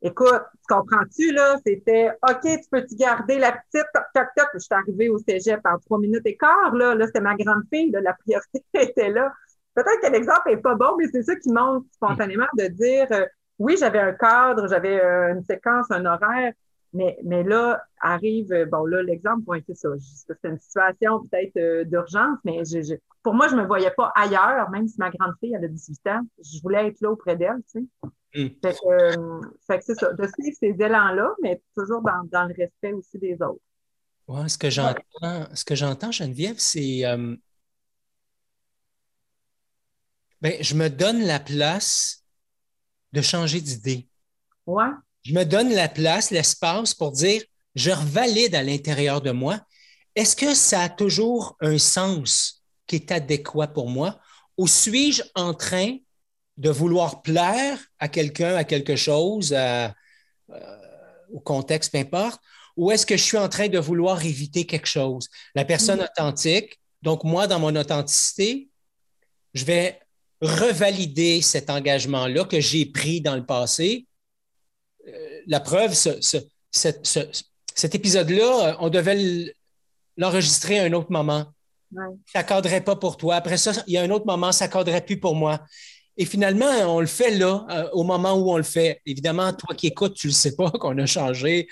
Écoute, 0.00 0.42
tu 0.52 0.74
comprends-tu, 0.74 1.32
là? 1.32 1.56
C'était 1.66 2.10
OK, 2.28 2.42
tu 2.42 2.68
peux-tu 2.70 2.94
garder 2.94 3.38
la 3.38 3.52
petite? 3.52 3.86
Toc, 3.92 4.04
toc, 4.14 4.26
toc. 4.36 4.48
Je 4.54 4.60
suis 4.60 4.74
arrivée 4.74 5.08
au 5.08 5.18
cégep 5.18 5.60
en 5.64 5.76
trois 5.78 5.98
minutes 5.98 6.24
et 6.24 6.36
quart, 6.36 6.72
là. 6.74 6.94
Là, 6.94 7.06
c'était 7.06 7.20
ma 7.20 7.34
grande 7.34 7.64
fille, 7.72 7.90
là. 7.90 8.00
La 8.00 8.12
priorité 8.14 8.62
était 8.74 9.10
là. 9.10 9.32
Peut-être 9.74 10.00
que 10.00 10.12
l'exemple 10.12 10.50
est 10.50 10.56
pas 10.58 10.76
bon, 10.76 10.96
mais 10.98 11.08
c'est 11.08 11.22
ça 11.22 11.34
qui 11.36 11.50
montre 11.50 11.86
spontanément 11.92 12.46
de 12.56 12.66
dire, 12.68 13.06
euh, 13.10 13.26
oui, 13.58 13.76
j'avais 13.78 13.98
un 13.98 14.12
cadre, 14.12 14.68
j'avais 14.68 15.00
euh, 15.00 15.34
une 15.34 15.42
séquence, 15.44 15.86
un 15.90 16.04
horaire, 16.04 16.52
mais, 16.92 17.18
mais 17.24 17.42
là, 17.42 17.82
arrive, 18.00 18.52
euh, 18.52 18.66
bon, 18.66 18.86
là, 18.86 19.02
l'exemple, 19.02 19.42
bon, 19.42 19.60
c'est 19.66 19.76
ça. 19.76 19.88
C'est 19.98 20.48
une 20.48 20.58
situation 20.58 21.24
peut-être 21.26 21.88
d'urgence, 21.88 22.38
mais 22.44 22.64
je, 22.64 22.94
pour 23.22 23.34
moi, 23.34 23.48
je 23.48 23.56
ne 23.56 23.62
me 23.62 23.66
voyais 23.66 23.92
pas 23.96 24.12
ailleurs, 24.14 24.70
même 24.70 24.86
si 24.86 24.96
ma 24.98 25.10
grande 25.10 25.34
fille, 25.40 25.54
elle 25.54 25.64
a 25.64 25.68
18 25.68 26.06
ans. 26.06 26.20
Je 26.38 26.60
voulais 26.62 26.86
être 26.88 27.00
là 27.00 27.10
auprès 27.10 27.36
d'elle, 27.36 27.62
tu 27.72 27.80
sais. 27.80 28.10
Mm. 28.34 28.46
Fait 28.62 28.74
que, 28.74 28.88
euh, 28.88 29.40
fait 29.66 29.78
que 29.78 29.84
c'est 29.84 29.94
ça, 29.94 30.12
de 30.12 30.26
suivre 30.26 30.56
ces 30.58 30.74
élans-là, 30.78 31.34
mais 31.42 31.62
toujours 31.76 32.02
dans, 32.02 32.24
dans, 32.30 32.44
le 32.44 32.54
respect 32.54 32.92
aussi 32.92 33.18
des 33.18 33.34
autres. 33.34 33.60
Ouais, 34.26 34.48
ce 34.48 34.58
que 34.58 34.68
j'entends, 34.68 35.46
ce 35.54 35.64
que 35.64 35.74
j'entends, 35.74 36.12
Geneviève, 36.12 36.58
c'est 36.58 37.02
ben, 40.40 40.54
je 40.60 40.74
me 40.74 40.88
donne 40.88 41.24
la 41.24 41.40
place 41.40 42.24
de 43.12 43.22
changer 43.22 43.60
d'idée. 43.60 44.08
Ouais 44.66 44.90
je 45.28 45.34
me 45.34 45.44
donne 45.44 45.74
la 45.74 45.88
place, 45.88 46.30
l'espace 46.30 46.94
pour 46.94 47.12
dire, 47.12 47.42
je 47.74 47.90
revalide 47.90 48.54
à 48.54 48.62
l'intérieur 48.62 49.20
de 49.20 49.30
moi, 49.30 49.60
est-ce 50.14 50.34
que 50.34 50.54
ça 50.54 50.82
a 50.82 50.88
toujours 50.88 51.56
un 51.60 51.76
sens 51.76 52.64
qui 52.86 52.96
est 52.96 53.12
adéquat 53.12 53.68
pour 53.68 53.90
moi? 53.90 54.18
Ou 54.56 54.66
suis-je 54.66 55.22
en 55.34 55.52
train 55.52 55.98
de 56.58 56.70
vouloir 56.70 57.22
plaire 57.22 57.78
à 57.98 58.08
quelqu'un, 58.08 58.54
à 58.54 58.64
quelque 58.64 58.96
chose, 58.96 59.54
euh, 59.56 59.88
au 61.32 61.40
contexte, 61.40 61.92
peu 61.92 61.98
importe, 61.98 62.40
ou 62.76 62.90
est-ce 62.90 63.06
que 63.06 63.16
je 63.16 63.22
suis 63.22 63.38
en 63.38 63.48
train 63.48 63.68
de 63.68 63.78
vouloir 63.78 64.24
éviter 64.24 64.66
quelque 64.66 64.86
chose? 64.86 65.28
La 65.54 65.64
personne 65.64 66.00
mm-hmm. 66.00 66.10
authentique, 66.18 66.78
donc 67.00 67.24
moi, 67.24 67.46
dans 67.46 67.58
mon 67.58 67.74
authenticité, 67.74 68.68
je 69.54 69.64
vais 69.64 69.98
revalider 70.42 71.40
cet 71.40 71.70
engagement-là 71.70 72.44
que 72.44 72.60
j'ai 72.60 72.86
pris 72.86 73.20
dans 73.22 73.34
le 73.34 73.46
passé 73.46 74.06
la 75.46 75.60
preuve, 75.60 75.94
cet 76.70 77.94
épisode-là, 77.94 78.68
euh, 78.68 78.76
on 78.80 78.90
devait 78.90 79.54
l'enregistrer 80.16 80.78
à 80.78 80.84
un 80.84 80.92
autre 80.92 81.10
moment. 81.10 81.46
Ça 82.32 82.42
ne 82.42 82.46
cadrait 82.46 82.82
pas 82.82 82.96
pour 82.96 83.16
toi. 83.16 83.36
Après 83.36 83.56
ça, 83.56 83.72
il 83.86 83.94
y 83.94 83.96
a 83.96 84.02
un 84.02 84.10
autre 84.10 84.26
moment, 84.26 84.52
ça 84.52 84.66
ne 84.66 84.72
cadrait 84.72 85.04
plus 85.04 85.18
pour 85.18 85.34
moi. 85.34 85.60
Et 86.20 86.24
finalement, 86.24 86.66
on 86.88 87.00
le 87.00 87.06
fait 87.06 87.30
là, 87.30 87.64
euh, 87.70 87.88
au 87.92 88.02
moment 88.02 88.34
où 88.34 88.50
on 88.50 88.56
le 88.56 88.64
fait. 88.64 89.00
Évidemment, 89.06 89.52
toi 89.52 89.72
qui 89.76 89.86
écoutes, 89.86 90.14
tu 90.14 90.26
ne 90.26 90.32
le 90.32 90.34
sais 90.34 90.56
pas 90.56 90.70
qu'on 90.80 90.98
a 90.98 91.06
changé 91.06 91.68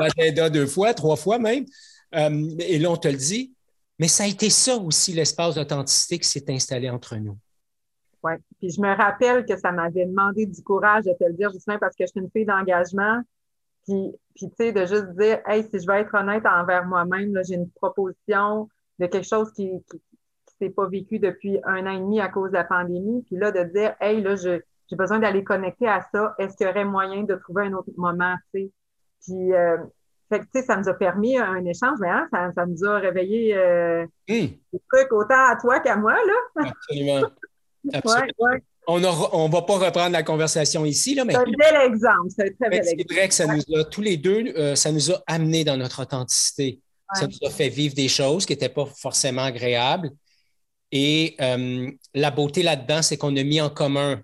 l'agenda 0.00 0.48
deux 0.48 0.66
fois, 0.66 0.94
trois 0.94 1.16
fois 1.16 1.38
même. 1.38 1.66
Euh, 2.14 2.48
et 2.60 2.78
là, 2.78 2.90
on 2.90 2.96
te 2.96 3.08
le 3.08 3.16
dit. 3.16 3.54
Mais 3.98 4.08
ça 4.08 4.24
a 4.24 4.26
été 4.26 4.48
ça 4.48 4.76
aussi, 4.76 5.12
l'espace 5.12 5.54
d'authenticité 5.54 6.18
qui 6.18 6.26
s'est 6.26 6.44
installé 6.48 6.88
entre 6.88 7.16
nous. 7.16 7.36
Oui. 8.22 8.32
Puis 8.58 8.70
je 8.70 8.80
me 8.80 8.96
rappelle 8.96 9.44
que 9.44 9.56
ça 9.56 9.70
m'avait 9.70 10.06
demandé 10.06 10.46
du 10.46 10.62
courage 10.62 11.04
de 11.04 11.12
te 11.12 11.24
le 11.24 11.34
dire, 11.34 11.52
justement 11.52 11.78
parce 11.78 11.94
que 11.94 12.04
je 12.04 12.10
suis 12.10 12.20
une 12.20 12.30
fille 12.30 12.46
d'engagement. 12.46 13.20
Puis, 13.86 14.12
puis 14.34 14.48
tu 14.48 14.54
sais, 14.56 14.72
de 14.72 14.80
juste 14.86 15.10
dire, 15.18 15.40
hey, 15.46 15.62
si 15.62 15.78
je 15.78 15.86
veux 15.86 15.98
être 15.98 16.14
honnête 16.14 16.44
envers 16.46 16.86
moi-même, 16.86 17.38
j'ai 17.46 17.56
une 17.56 17.70
proposition 17.70 18.66
de 18.98 19.06
quelque 19.06 19.28
chose 19.28 19.52
qui 19.52 19.70
s'est 20.60 20.70
pas 20.70 20.88
vécu 20.88 21.18
depuis 21.18 21.58
un 21.64 21.86
an 21.86 21.90
et 21.90 22.00
demi 22.00 22.20
à 22.20 22.28
cause 22.28 22.50
de 22.50 22.56
la 22.56 22.64
pandémie. 22.64 23.22
Puis 23.26 23.36
là, 23.36 23.50
de 23.50 23.64
dire, 23.64 23.94
hey, 24.00 24.20
là, 24.22 24.36
j'ai 24.36 24.62
besoin 24.92 25.18
d'aller 25.18 25.44
connecter 25.44 25.88
à 25.88 26.00
ça. 26.12 26.34
Est-ce 26.38 26.56
qu'il 26.56 26.66
y 26.66 26.70
aurait 26.70 26.84
moyen 26.84 27.22
de 27.22 27.34
trouver 27.34 27.64
un 27.64 27.72
autre 27.72 27.90
moment, 27.96 28.34
tu 28.54 28.60
sais? 28.60 28.70
Puis, 29.22 29.52
euh, 29.54 29.78
fait 30.30 30.40
que, 30.40 30.44
tu 30.44 30.50
sais, 30.60 30.62
ça 30.62 30.76
nous 30.76 30.88
a 30.88 30.94
permis 30.94 31.36
un 31.38 31.64
échange, 31.64 31.98
mais 32.00 32.08
hein, 32.08 32.28
ça, 32.32 32.50
ça, 32.54 32.66
nous 32.66 32.84
a 32.84 32.98
réveillé 32.98 33.56
euh, 33.56 34.06
des 34.28 34.60
trucs 34.92 35.12
autant 35.12 35.48
à 35.50 35.56
toi 35.60 35.80
qu'à 35.80 35.96
moi, 35.96 36.14
là. 36.14 36.64
Absolument. 36.66 37.28
On 38.86 38.98
ne 38.98 39.50
va 39.50 39.62
pas 39.62 39.78
reprendre 39.78 40.12
la 40.12 40.22
conversation 40.22 40.84
ici, 40.84 41.14
là, 41.14 41.24
mais. 41.24 41.32
C'est 41.32 41.38
un 41.38 41.44
bel 41.44 41.90
exemple. 41.90 42.28
C'est 42.28 42.54
très 42.58 42.68
bel 42.68 42.80
exemple. 42.80 43.04
C'est 43.08 43.16
vrai 43.16 43.28
que 43.28 43.34
ça 43.34 43.46
nous 43.46 43.80
a, 43.80 43.84
tous 43.84 44.02
les 44.02 44.16
deux, 44.16 44.44
euh, 44.56 44.74
ça 44.74 44.92
nous 44.92 45.10
a 45.10 45.22
amenés 45.26 45.64
dans 45.64 45.76
notre 45.76 46.02
authenticité. 46.02 46.80
Ça 47.14 47.26
nous 47.26 47.46
a 47.46 47.50
fait 47.50 47.68
vivre 47.68 47.94
des 47.94 48.08
choses 48.08 48.44
qui 48.44 48.52
n'étaient 48.52 48.68
pas 48.68 48.86
forcément 48.86 49.44
agréables. 49.44 50.10
Et 50.94 51.34
euh, 51.40 51.90
la 52.14 52.30
beauté 52.30 52.62
là-dedans, 52.62 53.02
c'est 53.02 53.16
qu'on 53.16 53.36
a 53.36 53.42
mis 53.42 53.60
en 53.60 53.68
commun 53.68 54.22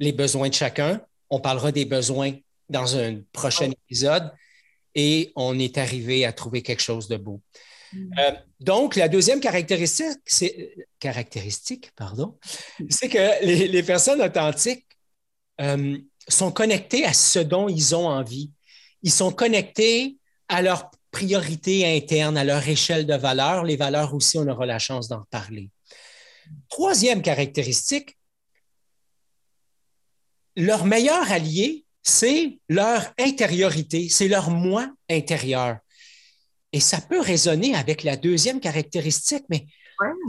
les 0.00 0.12
besoins 0.12 0.48
de 0.48 0.54
chacun. 0.54 1.00
On 1.30 1.38
parlera 1.40 1.70
des 1.70 1.84
besoins 1.84 2.32
dans 2.68 2.96
un 2.96 3.20
prochain 3.32 3.70
épisode. 3.70 4.30
Et 4.96 5.32
on 5.36 5.56
est 5.56 5.78
arrivé 5.78 6.24
à 6.24 6.32
trouver 6.32 6.62
quelque 6.62 6.82
chose 6.82 7.06
de 7.06 7.16
beau. 7.16 7.40
Mm. 7.92 8.10
Euh, 8.18 8.32
donc, 8.58 8.96
la 8.96 9.08
deuxième 9.08 9.38
caractéristique, 9.38 10.18
c'est 10.26 10.74
caractéristique, 10.98 11.92
pardon, 11.94 12.36
c'est 12.90 13.08
que 13.08 13.44
les, 13.44 13.82
personnes 13.84 14.20
authentiques 14.20 14.84
euh, 15.60 15.96
sont 16.26 16.50
connectées 16.50 17.04
à 17.04 17.12
ce 17.12 17.38
dont 17.38 17.68
ils 17.68 17.94
ont 17.94 18.08
envie. 18.08 18.50
Ils 19.04 19.12
sont 19.12 19.30
connectés 19.30 20.16
à 20.48 20.60
leurs 20.60 20.90
priorités 21.18 21.84
internes, 21.96 22.36
à 22.36 22.44
leur 22.44 22.66
échelle 22.68 23.04
de 23.04 23.14
valeur. 23.14 23.64
Les 23.64 23.76
valeurs 23.76 24.14
aussi, 24.14 24.38
on 24.38 24.46
aura 24.46 24.66
la 24.66 24.78
chance 24.78 25.08
d'en 25.08 25.24
parler. 25.30 25.68
Troisième 26.68 27.22
caractéristique, 27.22 28.16
leur 30.54 30.84
meilleur 30.84 31.30
allié, 31.32 31.84
c'est 32.04 32.60
leur 32.68 33.12
intériorité, 33.18 34.08
c'est 34.08 34.28
leur 34.28 34.50
moi 34.50 34.88
intérieur. 35.10 35.78
Et 36.72 36.78
ça 36.78 37.00
peut 37.00 37.20
résonner 37.20 37.74
avec 37.74 38.04
la 38.04 38.16
deuxième 38.16 38.60
caractéristique, 38.60 39.44
mais 39.50 39.66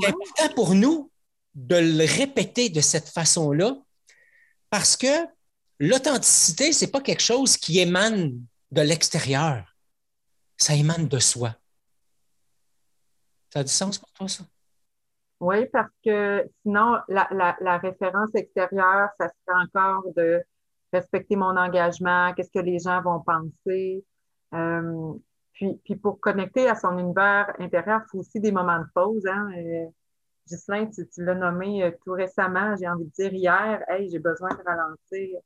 c'est 0.01 0.07
important 0.07 0.55
pour 0.55 0.73
nous 0.73 1.11
de 1.53 1.75
le 1.75 2.05
répéter 2.05 2.69
de 2.69 2.81
cette 2.81 3.09
façon-là 3.09 3.77
parce 4.71 4.97
que 4.97 5.27
l'authenticité, 5.79 6.73
ce 6.73 6.85
n'est 6.85 6.91
pas 6.91 7.01
quelque 7.01 7.21
chose 7.21 7.57
qui 7.57 7.79
émane 7.79 8.33
de 8.71 8.81
l'extérieur. 8.81 9.69
Ça 10.59 10.75
émane 10.75 11.07
de 11.07 11.19
soi. 11.19 11.55
Ça 13.49 13.59
a 13.59 13.63
du 13.63 13.71
sens 13.71 13.97
pour 13.97 14.11
toi, 14.11 14.27
ça? 14.27 14.43
Oui, 15.39 15.65
parce 15.71 15.91
que 16.03 16.45
sinon, 16.61 16.97
la, 17.07 17.77
référence 17.77 18.29
extérieure, 18.35 19.09
ça 19.17 19.29
serait 19.29 19.57
encore 19.63 20.03
de 20.15 20.43
respecter 20.91 21.37
mon 21.37 21.55
engagement, 21.55 22.33
qu'est-ce 22.33 22.51
que 22.51 22.59
les 22.59 22.79
gens 22.79 23.01
vont 23.01 23.21
penser. 23.21 24.03
Euh, 24.53 25.13
puis, 25.53 25.95
pour 25.95 26.19
connecter 26.19 26.67
à 26.67 26.75
son 26.75 26.97
univers 26.97 27.53
intérieur, 27.59 28.01
il 28.05 28.09
faut 28.09 28.19
aussi 28.19 28.39
des 28.39 28.51
moments 28.51 28.79
de 28.79 28.87
pause. 28.93 29.25
Hein? 29.27 29.49
Euh, 29.57 29.85
tu, 30.47 31.23
l'as 31.23 31.35
nommé 31.35 31.83
euh, 31.83 31.91
tout 32.03 32.13
récemment, 32.13 32.75
j'ai 32.77 32.87
envie 32.87 33.05
de 33.05 33.11
dire 33.11 33.33
hier, 33.33 33.83
hey, 33.87 34.09
j'ai 34.09 34.19
besoin 34.19 34.49
de 34.49 34.63
ralentir. 34.63 35.39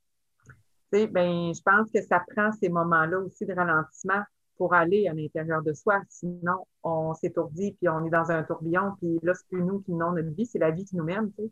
Tu 0.92 0.98
sais, 0.98 1.06
ben, 1.06 1.52
je 1.54 1.62
pense 1.62 1.90
que 1.92 2.02
ça 2.02 2.20
prend 2.34 2.50
ces 2.52 2.68
moments-là 2.68 3.18
aussi 3.20 3.46
de 3.46 3.54
ralentissement 3.54 4.22
pour 4.56 4.74
aller 4.74 5.08
à 5.08 5.12
l'intérieur 5.12 5.62
de 5.62 5.72
soi. 5.72 6.00
Sinon, 6.08 6.66
on 6.82 7.14
s'étourdit, 7.14 7.72
puis 7.72 7.88
on 7.88 8.04
est 8.06 8.10
dans 8.10 8.30
un 8.30 8.42
tourbillon, 8.42 8.92
puis 9.00 9.18
là, 9.22 9.34
c'est 9.34 9.46
plus 9.48 9.62
nous 9.62 9.80
qui 9.80 9.92
menons 9.92 10.12
notre 10.12 10.34
vie, 10.34 10.46
c'est 10.46 10.58
la 10.58 10.70
vie 10.70 10.84
qui 10.84 10.96
nous 10.96 11.04
mène. 11.04 11.30
Tu 11.36 11.44
sais 11.44 11.50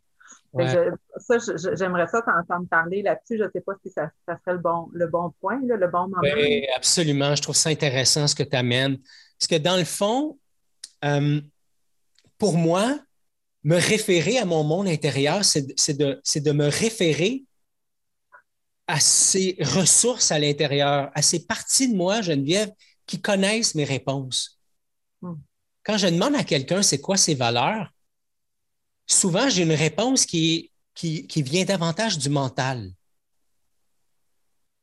ça, 1.17 1.37
j'aimerais 1.75 2.07
ça 2.07 2.23
t'entendre 2.23 2.69
parler 2.69 3.03
là-dessus. 3.03 3.38
Je 3.38 3.45
ne 3.45 3.51
sais 3.53 3.61
pas 3.61 3.73
si 3.85 3.91
ça, 3.91 4.11
serait 4.27 4.55
le 4.55 4.59
bon, 4.59 4.88
le 4.93 5.07
bon 5.07 5.33
point, 5.41 5.61
le 5.62 5.88
bon 5.88 6.09
moment. 6.09 6.21
Oui, 6.23 6.67
absolument. 6.77 7.35
Je 7.35 7.43
trouve 7.43 7.57
ça 7.57 7.71
intéressant 7.71 8.27
ce 8.27 8.35
que 8.35 8.43
tu 8.43 8.57
amènes. 8.57 8.99
Parce 9.38 9.49
que 9.49 9.59
dans 9.59 9.77
le 9.77 9.85
fond, 9.85 10.38
euh, 11.05 11.41
pour 12.38 12.57
moi, 12.57 12.99
me 13.65 13.77
référer 13.77 14.38
à 14.38 14.45
mon 14.45 14.65
monde 14.65 14.88
intérieur, 14.88 15.45
c'est 15.45 15.97
de, 15.97 16.21
de 16.37 16.53
me 16.53 16.65
référer 16.65 17.45
à 18.88 18.99
ces 18.99 19.57
ressources 19.61 20.33
à 20.33 20.38
l'intérieur, 20.38 21.11
à 21.15 21.23
ces 21.23 21.47
parties 21.47 21.91
de 21.91 21.97
moi, 21.97 22.21
Geneviève, 22.21 22.71
qui 23.07 23.21
connaissent 23.21 23.75
mes 23.75 23.85
réponses. 23.85 24.61
Hmm. 25.21 25.35
Quand 25.85 25.99
je 25.99 26.07
demande 26.07 26.35
à 26.35 26.45
quelqu'un 26.45 26.83
c'est 26.83 27.01
quoi 27.01 27.17
ses 27.17 27.35
valeurs, 27.35 27.93
souvent, 29.07 29.49
j'ai 29.49 29.62
une 29.62 29.73
réponse 29.73 30.27
qui, 30.27 30.71
qui, 30.95 31.43
vient 31.43 31.65
davantage 31.65 32.19
du 32.19 32.29
mental. 32.29 32.93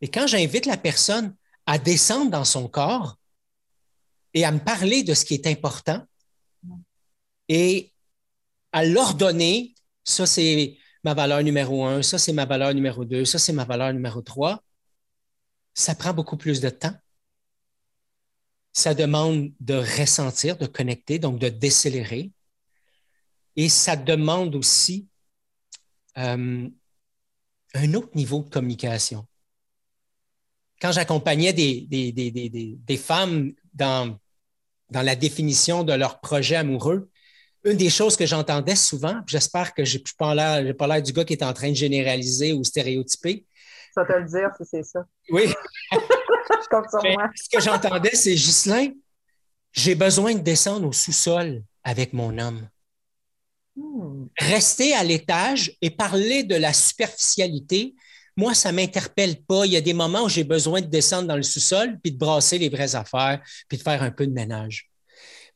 Et 0.01 0.08
quand 0.08 0.27
j'invite 0.27 0.65
la 0.65 0.77
personne 0.77 1.36
à 1.65 1.77
descendre 1.77 2.32
dans 2.32 2.45
son 2.45 2.67
corps 2.67 3.17
et 4.34 4.45
à 4.45 4.51
me 4.51 4.60
parler 4.60 5.03
de 5.03 5.13
ce 5.13 5.25
qui 5.25 5.34
est 5.34 5.47
important 5.47 6.05
et 7.47 7.93
à 8.71 8.86
l'ordonner, 8.86 9.75
ça 10.03 10.25
c'est 10.25 10.77
ma 11.03 11.13
valeur 11.13 11.43
numéro 11.43 11.86
un, 11.86 12.01
ça 12.01 12.17
c'est 12.17 12.34
ma 12.34 12.45
valeur 12.45 12.73
numéro 12.73 13.03
deux, 13.03 13.25
ça 13.25 13.39
c'est 13.39 13.53
ma 13.53 13.65
valeur 13.65 13.91
numéro 13.93 14.21
trois, 14.21 14.63
ça 15.73 15.95
prend 15.95 16.13
beaucoup 16.13 16.38
plus 16.38 16.62
de 16.62 16.69
temps. 16.69 16.93
Ça 18.73 18.93
demande 18.93 19.51
de 19.60 19.75
ressentir, 19.75 20.58
de 20.58 20.65
connecter, 20.65 21.19
donc 21.19 21.39
de 21.39 21.49
décélérer. 21.49 22.32
Et 23.55 23.69
ça 23.69 23.95
demande 23.95 24.55
aussi 24.55 25.08
euh, 26.17 26.69
un 27.73 27.93
autre 27.93 28.15
niveau 28.15 28.43
de 28.43 28.49
communication. 28.49 29.25
Quand 30.82 30.91
j'accompagnais 30.91 31.51
des, 31.51 32.97
femmes 32.97 33.53
dans, 33.73 34.17
dans 34.89 35.01
la 35.01 35.15
définition 35.15 35.84
de 35.84 35.93
leur 35.93 36.21
projet 36.21 36.55
amoureux, 36.55 37.10
une 37.65 37.75
des 37.75 37.89
choses 37.89 38.15
que 38.15 38.25
j'entendais 38.25 38.75
souvent, 38.75 39.19
j'espère 39.27 39.73
que 39.73 39.84
je 39.84 39.97
n'ai 39.97 40.73
pas 40.73 40.88
l'air 40.88 41.03
du 41.03 41.12
gars 41.12 41.25
qui 41.25 41.34
est 41.34 41.43
en 41.43 41.53
train 41.53 41.69
de 41.69 41.75
généraliser 41.75 42.53
ou 42.53 42.63
stéréotyper. 42.63 43.45
Ça 43.99 44.05
te 44.05 44.13
le 44.13 44.25
dire 44.25 44.49
si 44.55 44.65
c'est 44.65 44.83
ça. 44.83 45.05
Oui. 45.29 45.53
Ce 45.91 47.49
que 47.51 47.62
j'entendais, 47.62 48.15
c'est 48.15 48.33
Ghislain, 48.33 48.93
j'ai 49.73 49.93
besoin 49.93 50.35
de 50.35 50.39
descendre 50.39 50.88
au 50.88 50.93
sous-sol 50.93 51.63
avec 51.83 52.13
mon 52.13 52.38
homme. 52.38 52.69
Hmm. 53.75 54.27
Rester 54.38 54.93
à 54.93 55.03
l'étage 55.03 55.75
et 55.81 55.89
parler 55.89 56.43
de 56.43 56.55
la 56.55 56.71
superficialité, 56.71 57.93
moi, 58.38 58.53
ça 58.53 58.71
ne 58.71 58.77
m'interpelle 58.77 59.43
pas. 59.43 59.65
Il 59.65 59.73
y 59.73 59.77
a 59.77 59.81
des 59.81 59.93
moments 59.93 60.23
où 60.23 60.29
j'ai 60.29 60.45
besoin 60.45 60.79
de 60.79 60.88
descendre 60.88 61.27
dans 61.27 61.35
le 61.35 61.43
sous-sol 61.43 61.99
puis 62.01 62.13
de 62.13 62.17
brasser 62.17 62.57
les 62.57 62.69
vraies 62.69 62.95
affaires 62.95 63.41
puis 63.67 63.77
de 63.77 63.83
faire 63.83 64.01
un 64.01 64.12
peu 64.12 64.25
de 64.25 64.31
ménage. 64.31 64.89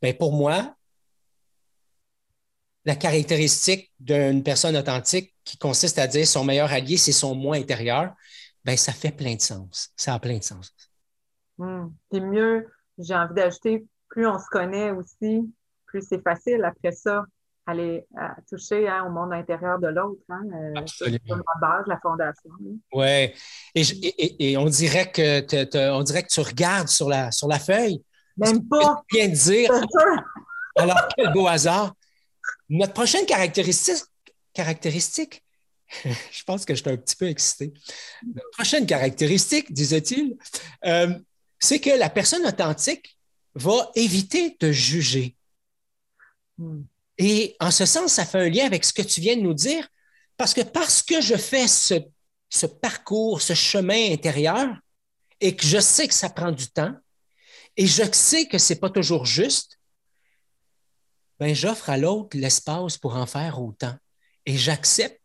Bien, 0.02 0.14
pour 0.14 0.34
moi, 0.34 0.76
la 2.84 2.98
caractéristique 2.98 3.94
d'une 4.02 4.44
personne 4.44 4.76
authentique 4.76 5.33
qui 5.44 5.58
consiste 5.58 6.00
à 6.00 6.08
dire 6.08 6.28
son 6.28 6.44
meilleur 6.44 6.72
allié, 6.72 6.98
c'est 6.98 7.12
son 7.12 7.36
moi 7.36 7.56
intérieur, 7.56 8.14
ben 8.64 8.78
ça 8.78 8.94
fait 8.94 9.12
plein 9.12 9.36
de 9.36 9.42
sens. 9.42 9.92
Ça 9.96 10.14
a 10.14 10.20
plein 10.20 10.38
de 10.38 10.44
sens. 10.44 10.74
Puis 11.58 12.22
mieux, 12.22 12.68
j'ai 12.98 13.16
envie 13.16 13.34
d'ajouter, 13.34 13.86
plus 14.10 14.28
on 14.28 14.40
se 14.40 14.48
connaît 14.50 14.92
aussi, 14.92 15.54
plus 15.86 16.02
c'est 16.08 16.22
facile 16.22 16.64
après 16.64 16.92
ça 16.92 17.26
aller 17.66 18.06
à 18.18 18.36
toucher 18.50 18.88
hein, 18.88 19.06
au 19.08 19.12
monde 19.12 19.34
intérieur 19.34 19.80
de 19.80 19.88
l'autre. 19.88 20.22
Hein, 20.30 20.42
euh, 20.54 20.80
Absolument. 20.80 21.20
la 21.36 21.60
base, 21.62 21.86
la 21.88 22.00
fondation. 22.00 22.52
Oui. 22.94 23.32
Et, 23.76 24.52
et, 24.52 24.58
on, 24.58 24.66
dirait 24.66 25.12
que 25.12 25.90
on 25.92 26.04
dirait 26.04 26.24
que 26.24 26.28
tu 26.34 26.42
regardes 26.42 26.88
sur 26.88 27.10
la, 27.10 27.32
sur 27.32 27.48
la 27.48 27.60
feuille. 27.60 28.04
Même 28.38 28.68
pas. 28.68 29.04
Tu 29.10 29.18
viens 29.18 29.30
de 29.30 29.36
dire. 29.36 29.72
Alors, 30.76 31.08
quel 31.16 31.32
beau 31.32 31.48
hasard. 31.48 31.94
Notre 32.70 32.94
prochaine 32.94 33.26
caractéristique, 33.26 34.04
caractéristique 34.54 35.44
je 36.32 36.44
pense 36.44 36.66
que 36.66 36.76
je 36.76 36.82
suis 36.82 36.90
un 36.90 36.98
petit 36.98 37.16
peu 37.16 37.28
excité. 37.28 37.74
Notre 38.26 38.50
prochaine 38.52 38.86
caractéristique, 38.86 39.72
disait-il, 39.72 40.38
euh, 40.86 41.18
c'est 41.60 41.80
que 41.80 41.92
la 41.92 42.10
personne 42.10 42.46
authentique 42.46 43.18
va 43.56 43.92
éviter 43.96 44.58
de 44.60 44.72
juger. 44.72 45.36
Hmm. 46.58 46.84
Et 47.18 47.56
en 47.60 47.72
ce 47.72 47.86
sens, 47.86 48.14
ça 48.14 48.26
fait 48.26 48.40
un 48.40 48.50
lien 48.50 48.66
avec 48.66 48.84
ce 48.84 48.94
que 48.94 49.02
tu 49.02 49.22
viens 49.22 49.36
de 49.36 49.42
nous 49.42 49.54
dire, 49.54 49.88
parce 50.36 50.54
que 50.54 50.62
parce 50.62 51.02
que 51.04 51.22
je 51.22 51.36
fais 51.36 51.68
ce, 51.68 51.96
ce 52.50 52.66
parcours, 52.66 53.42
ce 53.42 53.54
chemin 53.54 54.12
intérieur, 54.12 54.76
et 55.40 55.56
que 55.56 55.66
je 55.66 55.80
sais 55.80 56.08
que 56.08 56.14
ça 56.14 56.30
prend 56.30 56.52
du 56.52 56.68
temps, 56.68 56.94
et 57.78 57.86
je 57.86 58.04
sais 58.12 58.48
que 58.48 58.58
ce 58.58 58.74
n'est 58.74 58.80
pas 58.80 58.90
toujours 58.90 59.26
juste, 59.26 59.78
ben, 61.40 61.54
j'offre 61.54 61.90
à 61.90 61.98
l'autre 61.98 62.38
l'espace 62.38 62.98
pour 62.98 63.16
en 63.16 63.26
faire 63.26 63.62
autant. 63.62 63.96
Et 64.46 64.58
j'accepte 64.58 65.22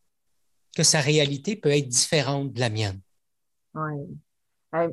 que 0.77 0.83
sa 0.83 1.01
réalité 1.01 1.57
peut 1.57 1.71
être 1.71 1.89
différente 1.89 2.53
de 2.53 2.61
la 2.61 2.71
mienne. 2.71 3.01
Oui. 3.75 4.19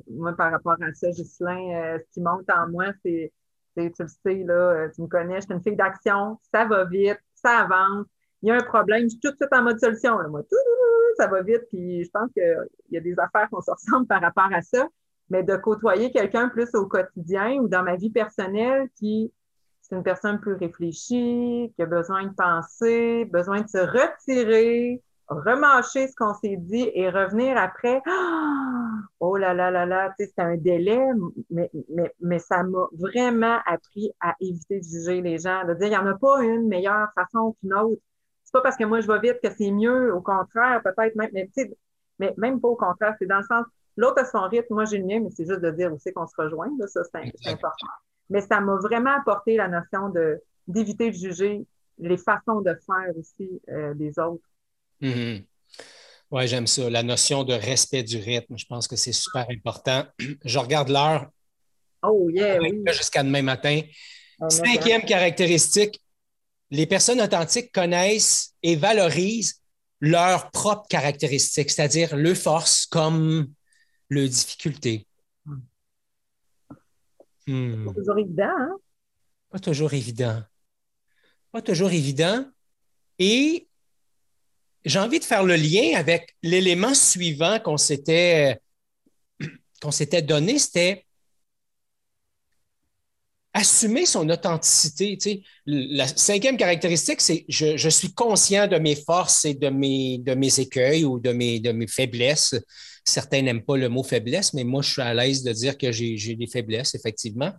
moi, 0.09 0.33
par 0.33 0.51
rapport 0.51 0.77
à 0.81 0.93
ça, 0.93 1.09
Ghislain, 1.11 1.73
euh, 1.73 1.99
ce 1.99 2.13
qui 2.13 2.21
monte 2.21 2.49
en 2.49 2.67
moi, 2.69 2.87
c'est, 3.03 3.31
tu 3.75 3.83
le 3.83 4.07
sais, 4.07 4.43
là, 4.43 4.53
euh, 4.53 4.89
tu 4.93 5.01
me 5.01 5.07
connais, 5.07 5.35
je 5.35 5.45
suis 5.45 5.53
une 5.53 5.61
fille 5.61 5.75
d'action, 5.75 6.39
ça 6.51 6.65
va 6.65 6.85
vite, 6.85 7.19
ça 7.35 7.59
avance, 7.59 8.07
il 8.41 8.49
y 8.49 8.51
a 8.51 8.55
un 8.55 8.63
problème, 8.63 9.03
je 9.03 9.09
suis 9.09 9.19
tout 9.19 9.31
de 9.31 9.35
suite 9.35 9.53
en 9.53 9.63
mode 9.63 9.79
solution. 9.79 10.17
Là, 10.17 10.27
moi, 10.27 10.43
tout, 10.43 10.55
ça 11.17 11.27
va 11.27 11.41
vite, 11.41 11.63
puis 11.71 12.03
je 12.03 12.09
pense 12.09 12.31
qu'il 12.33 12.67
y 12.91 12.97
a 12.97 13.01
des 13.01 13.17
affaires 13.19 13.49
qu'on 13.49 13.61
se 13.61 13.71
ressemble 13.71 14.07
par 14.07 14.21
rapport 14.21 14.49
à 14.53 14.61
ça, 14.61 14.87
mais 15.29 15.43
de 15.43 15.55
côtoyer 15.55 16.11
quelqu'un 16.11 16.49
plus 16.49 16.73
au 16.75 16.87
quotidien 16.87 17.55
ou 17.55 17.67
dans 17.67 17.83
ma 17.83 17.95
vie 17.95 18.11
personnelle 18.11 18.87
qui 18.95 19.31
c'est 19.87 19.95
une 19.95 20.03
personne 20.03 20.39
plus 20.39 20.53
réfléchie, 20.53 21.71
qui 21.75 21.81
a 21.81 21.85
besoin 21.85 22.23
de 22.23 22.33
penser, 22.33 23.25
besoin 23.25 23.61
de 23.61 23.67
se 23.67 23.77
retirer, 23.77 25.03
remâcher 25.27 26.07
ce 26.07 26.15
qu'on 26.15 26.33
s'est 26.33 26.57
dit 26.57 26.89
et 26.95 27.09
revenir 27.09 27.55
après. 27.57 28.01
Oh 29.19 29.37
là 29.37 29.53
là 29.53 29.69
là 29.69 29.85
là, 29.85 30.11
c'est 30.17 30.39
un 30.39 30.57
délai, 30.57 30.99
mais, 31.51 31.69
mais, 31.89 32.11
mais 32.19 32.39
ça 32.39 32.63
m'a 32.63 32.87
vraiment 32.93 33.59
appris 33.67 34.11
à 34.21 34.33
éviter 34.39 34.79
de 34.79 34.83
juger 34.83 35.21
les 35.21 35.37
gens, 35.37 35.63
de 35.65 35.75
dire 35.75 35.87
il 35.87 35.91
n'y 35.91 35.97
en 35.97 36.07
a 36.07 36.17
pas 36.17 36.41
une 36.43 36.67
meilleure 36.67 37.09
façon 37.13 37.55
qu'une 37.59 37.73
autre. 37.75 38.01
C'est 38.43 38.53
pas 38.53 38.61
parce 38.61 38.77
que 38.77 38.85
moi 38.85 39.01
je 39.01 39.07
vais 39.07 39.19
vite 39.19 39.39
que 39.43 39.51
c'est 39.55 39.71
mieux, 39.71 40.13
au 40.15 40.21
contraire, 40.21 40.81
peut-être 40.83 41.15
même, 41.15 41.29
mais, 41.31 41.49
mais 42.17 42.33
même 42.37 42.59
pas 42.59 42.69
au 42.69 42.75
contraire, 42.75 43.15
c'est 43.19 43.27
dans 43.27 43.37
le 43.37 43.43
sens, 43.43 43.65
l'autre 43.97 44.21
a 44.21 44.25
son 44.25 44.41
rythme, 44.47 44.73
moi 44.73 44.85
j'ai 44.85 44.97
le 44.97 45.05
mien, 45.05 45.19
mais 45.19 45.29
c'est 45.29 45.45
juste 45.45 45.61
de 45.61 45.69
dire 45.69 45.93
aussi 45.93 46.11
qu'on 46.11 46.25
se 46.25 46.35
rejoint, 46.37 46.71
là, 46.79 46.87
ça 46.87 47.03
c'est 47.03 47.51
important. 47.51 47.87
Mais 48.29 48.41
ça 48.41 48.59
m'a 48.59 48.75
vraiment 48.77 49.17
apporté 49.17 49.55
la 49.55 49.67
notion 49.67 50.09
de 50.09 50.41
d'éviter 50.67 51.11
de 51.11 51.15
juger 51.15 51.65
les 51.99 52.17
façons 52.17 52.61
de 52.61 52.75
faire 52.85 53.15
aussi 53.17 53.61
euh, 53.69 53.93
des 53.93 54.17
autres. 54.19 54.49
Mm-hmm. 55.01 55.43
Oui, 56.31 56.47
j'aime 56.47 56.67
ça. 56.67 56.89
La 56.89 57.03
notion 57.03 57.43
de 57.43 57.53
respect 57.53 58.03
du 58.03 58.17
rythme, 58.17 58.57
je 58.57 58.65
pense 58.65 58.87
que 58.87 58.95
c'est 58.95 59.11
super 59.11 59.45
important. 59.49 60.05
Je 60.43 60.59
regarde 60.59 60.89
l'heure. 60.89 61.29
Oh, 62.01 62.29
yeah, 62.29 62.59
oui. 62.59 62.83
Jusqu'à 62.87 63.23
demain 63.23 63.41
matin. 63.41 63.81
Cinquième 64.49 65.03
caractéristique, 65.03 66.01
les 66.71 66.85
personnes 66.85 67.21
authentiques 67.21 67.71
connaissent 67.71 68.53
et 68.61 68.75
valorisent 68.75 69.61
leurs 70.01 70.51
propres 70.51 70.87
caractéristiques, 70.89 71.71
c'est-à-dire 71.71 72.15
le 72.15 72.33
force 72.33 72.85
comme 72.85 73.47
le 74.09 74.27
difficulté. 74.27 75.07
Hmm. 77.47 77.85
Pas 77.85 77.93
toujours 77.93 78.17
évident, 78.19 78.43
hein? 78.43 78.77
Pas 79.49 79.59
toujours 79.59 79.93
évident. 79.93 80.43
Pas 81.51 81.61
toujours 81.61 81.91
évident. 81.91 82.45
Et 83.19 83.67
j'ai 84.83 84.99
envie 84.99 85.19
de 85.19 85.23
faire 85.23 85.43
le 85.43 85.55
lien 85.55 85.97
avec 85.97 86.35
l'élément 86.43 86.93
suivant 86.93 87.59
qu'on 87.59 87.77
s'était, 87.77 88.59
qu'on 89.81 89.91
s'était 89.91 90.21
donné, 90.21 90.59
c'était 90.59 91.05
assumer 93.53 94.05
son 94.05 94.29
authenticité. 94.29 95.43
La 95.65 96.07
cinquième 96.07 96.57
caractéristique, 96.57 97.21
c'est 97.21 97.45
je, 97.47 97.77
je 97.77 97.89
suis 97.89 98.13
conscient 98.13 98.67
de 98.67 98.77
mes 98.77 98.97
forces 98.97 99.45
et 99.45 99.53
de 99.53 99.69
mes, 99.69 100.17
de 100.17 100.33
mes 100.33 100.59
écueils 100.59 101.05
ou 101.05 101.19
de 101.19 101.31
mes, 101.31 101.61
de 101.61 101.71
mes 101.71 101.87
faiblesses. 101.87 102.55
Certains 103.05 103.43
n'aiment 103.43 103.63
pas 103.63 103.77
le 103.77 103.87
mot 103.87 104.03
faiblesse, 104.03 104.53
mais 104.53 104.63
moi, 104.63 104.81
je 104.81 104.91
suis 104.91 105.01
à 105.01 105.13
l'aise 105.13 105.43
de 105.43 105.53
dire 105.53 105.77
que 105.77 105.91
j'ai 105.91 106.35
des 106.35 106.47
faiblesses, 106.47 106.95
effectivement. 106.95 107.53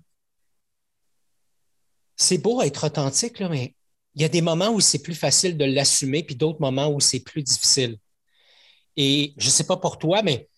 C'est 2.17 2.39
beau 2.39 2.63
être 2.63 2.85
authentique, 2.85 3.39
là, 3.39 3.49
mais 3.49 3.75
il 4.15 4.23
y 4.23 4.25
a 4.25 4.29
des 4.29 4.41
moments 4.41 4.71
où 4.71 4.81
c'est 4.81 5.03
plus 5.03 5.15
facile 5.15 5.57
de 5.57 5.65
l'assumer, 5.65 6.23
puis 6.23 6.35
d'autres 6.35 6.61
moments 6.61 6.89
où 6.89 7.01
c'est 7.01 7.21
plus 7.21 7.43
difficile. 7.43 7.99
Et 8.97 9.35
je 9.37 9.47
ne 9.47 9.51
sais 9.51 9.65
pas 9.65 9.77
pour 9.77 9.99
toi, 9.99 10.23
mais 10.23 10.49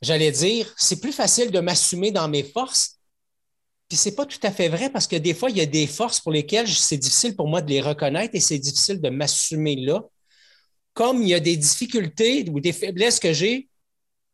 j'allais 0.00 0.32
dire, 0.32 0.74
c'est 0.76 1.00
plus 1.00 1.12
facile 1.12 1.50
de 1.50 1.60
m'assumer 1.60 2.10
dans 2.10 2.28
mes 2.28 2.42
forces. 2.42 2.98
Puis 3.88 3.98
c'est 3.98 4.14
pas 4.14 4.24
tout 4.24 4.40
à 4.42 4.50
fait 4.50 4.70
vrai 4.70 4.90
parce 4.90 5.06
que 5.06 5.16
des 5.16 5.34
fois, 5.34 5.50
il 5.50 5.58
y 5.58 5.60
a 5.60 5.66
des 5.66 5.86
forces 5.86 6.18
pour 6.18 6.32
lesquelles 6.32 6.68
c'est 6.68 6.96
difficile 6.96 7.36
pour 7.36 7.46
moi 7.46 7.60
de 7.60 7.68
les 7.68 7.82
reconnaître 7.82 8.34
et 8.34 8.40
c'est 8.40 8.58
difficile 8.58 9.00
de 9.00 9.10
m'assumer 9.10 9.76
là. 9.76 10.02
Comme 10.94 11.22
il 11.22 11.28
y 11.28 11.34
a 11.34 11.40
des 11.40 11.56
difficultés 11.56 12.48
ou 12.50 12.60
des 12.60 12.72
faiblesses 12.72 13.18
que 13.18 13.32
j'ai 13.32 13.68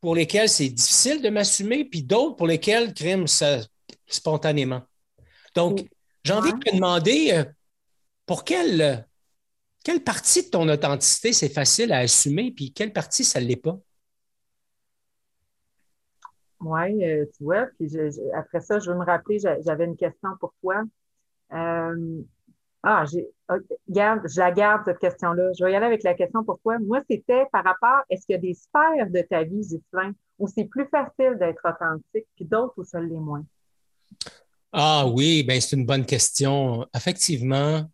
pour 0.01 0.15
lesquelles 0.15 0.49
c'est 0.49 0.69
difficile 0.69 1.23
de 1.23 1.29
m'assumer, 1.29 1.85
puis 1.85 2.03
d'autres 2.03 2.37
pour 2.37 2.47
lesquelles 2.47 2.95
crime 2.95 3.27
ça 3.27 3.59
spontanément. 4.07 4.83
Donc, 5.55 5.87
j'ai 6.25 6.33
envie 6.33 6.53
de 6.53 6.59
te 6.59 6.75
demander 6.75 7.33
euh, 7.33 7.45
pour 8.27 8.45
quelle, 8.45 9.07
quelle 9.85 10.03
partie 10.03 10.45
de 10.45 10.51
ton 10.51 10.69
authenticité 10.69 11.33
c'est 11.33 11.49
facile 11.49 11.93
à 11.93 11.99
assumer, 11.99 12.53
puis 12.53 12.73
quelle 12.73 12.93
partie 12.93 13.25
ça 13.25 13.41
ne 13.41 13.47
l'est 13.47 13.57
pas? 13.57 13.79
Oui, 16.61 17.05
euh, 17.05 17.25
tu 17.37 17.45
vois, 17.45 17.67
puis 17.79 17.89
après 18.35 18.61
ça, 18.61 18.81
je 18.81 18.91
veux 18.91 18.99
me 18.99 19.05
rappeler, 19.05 19.39
j'avais 19.39 19.85
une 19.85 19.97
question 19.97 20.31
pour 20.41 20.53
toi. 20.61 20.83
Euh, 21.53 22.23
ah, 22.83 23.05
j'ai, 23.11 23.29
je 23.49 24.39
la 24.39 24.53
garde, 24.53 24.83
cette 24.85 24.99
question-là. 24.99 25.53
Je 25.59 25.65
vais 25.65 25.73
y 25.73 25.77
aller 25.77 25.87
avec 25.87 26.03
la 26.03 26.15
question 26.15 26.45
pour 26.45 26.59
toi. 26.61 26.79
Moi, 26.79 27.01
c'était 27.09 27.45
par 27.53 27.65
rapport, 27.65 28.03
est-ce 28.11 28.27
qu'il 28.27 28.35
y 28.35 28.39
a 28.39 28.41
des 28.41 28.55
sphères 28.55 29.11
de 29.11 29.21
ta 29.29 29.45
vie, 29.45 29.61
Ghislain, 29.61 30.13
où 30.39 30.49
c'est 30.49 30.67
plus 30.67 30.87
facile 30.89 31.39
d'être 31.39 31.63
authentique, 31.65 32.27
puis 32.37 32.45
d'autres 32.45 32.75
où 32.77 32.85
ça 32.85 33.01
l'est 33.01 33.15
moins? 33.15 33.45
Ah 34.73 35.07
oui, 35.07 35.43
ben 35.45 35.61
c'est 35.61 35.77
une 35.77 35.87
bonne 35.87 36.05
question. 36.05 36.87
Effectivement. 36.95 37.85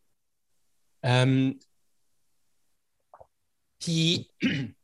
Euh, 1.07 1.53
puis, 3.79 4.31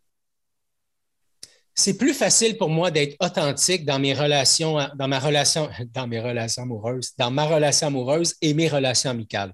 c'est 1.74 1.96
plus 1.96 2.14
facile 2.14 2.56
pour 2.56 2.68
moi 2.68 2.90
d'être 2.90 3.16
authentique 3.20 3.84
dans 3.84 3.98
mes 3.98 4.14
relations, 4.14 4.78
dans 4.94 5.08
ma 5.08 5.18
relation, 5.18 5.68
dans 5.92 6.06
mes 6.06 6.20
relations 6.20 6.62
amoureuses, 6.62 7.12
dans 7.16 7.30
ma 7.30 7.44
relation 7.46 7.88
amoureuse 7.88 8.36
et 8.40 8.54
mes 8.54 8.68
relations 8.68 9.10
amicales. 9.10 9.52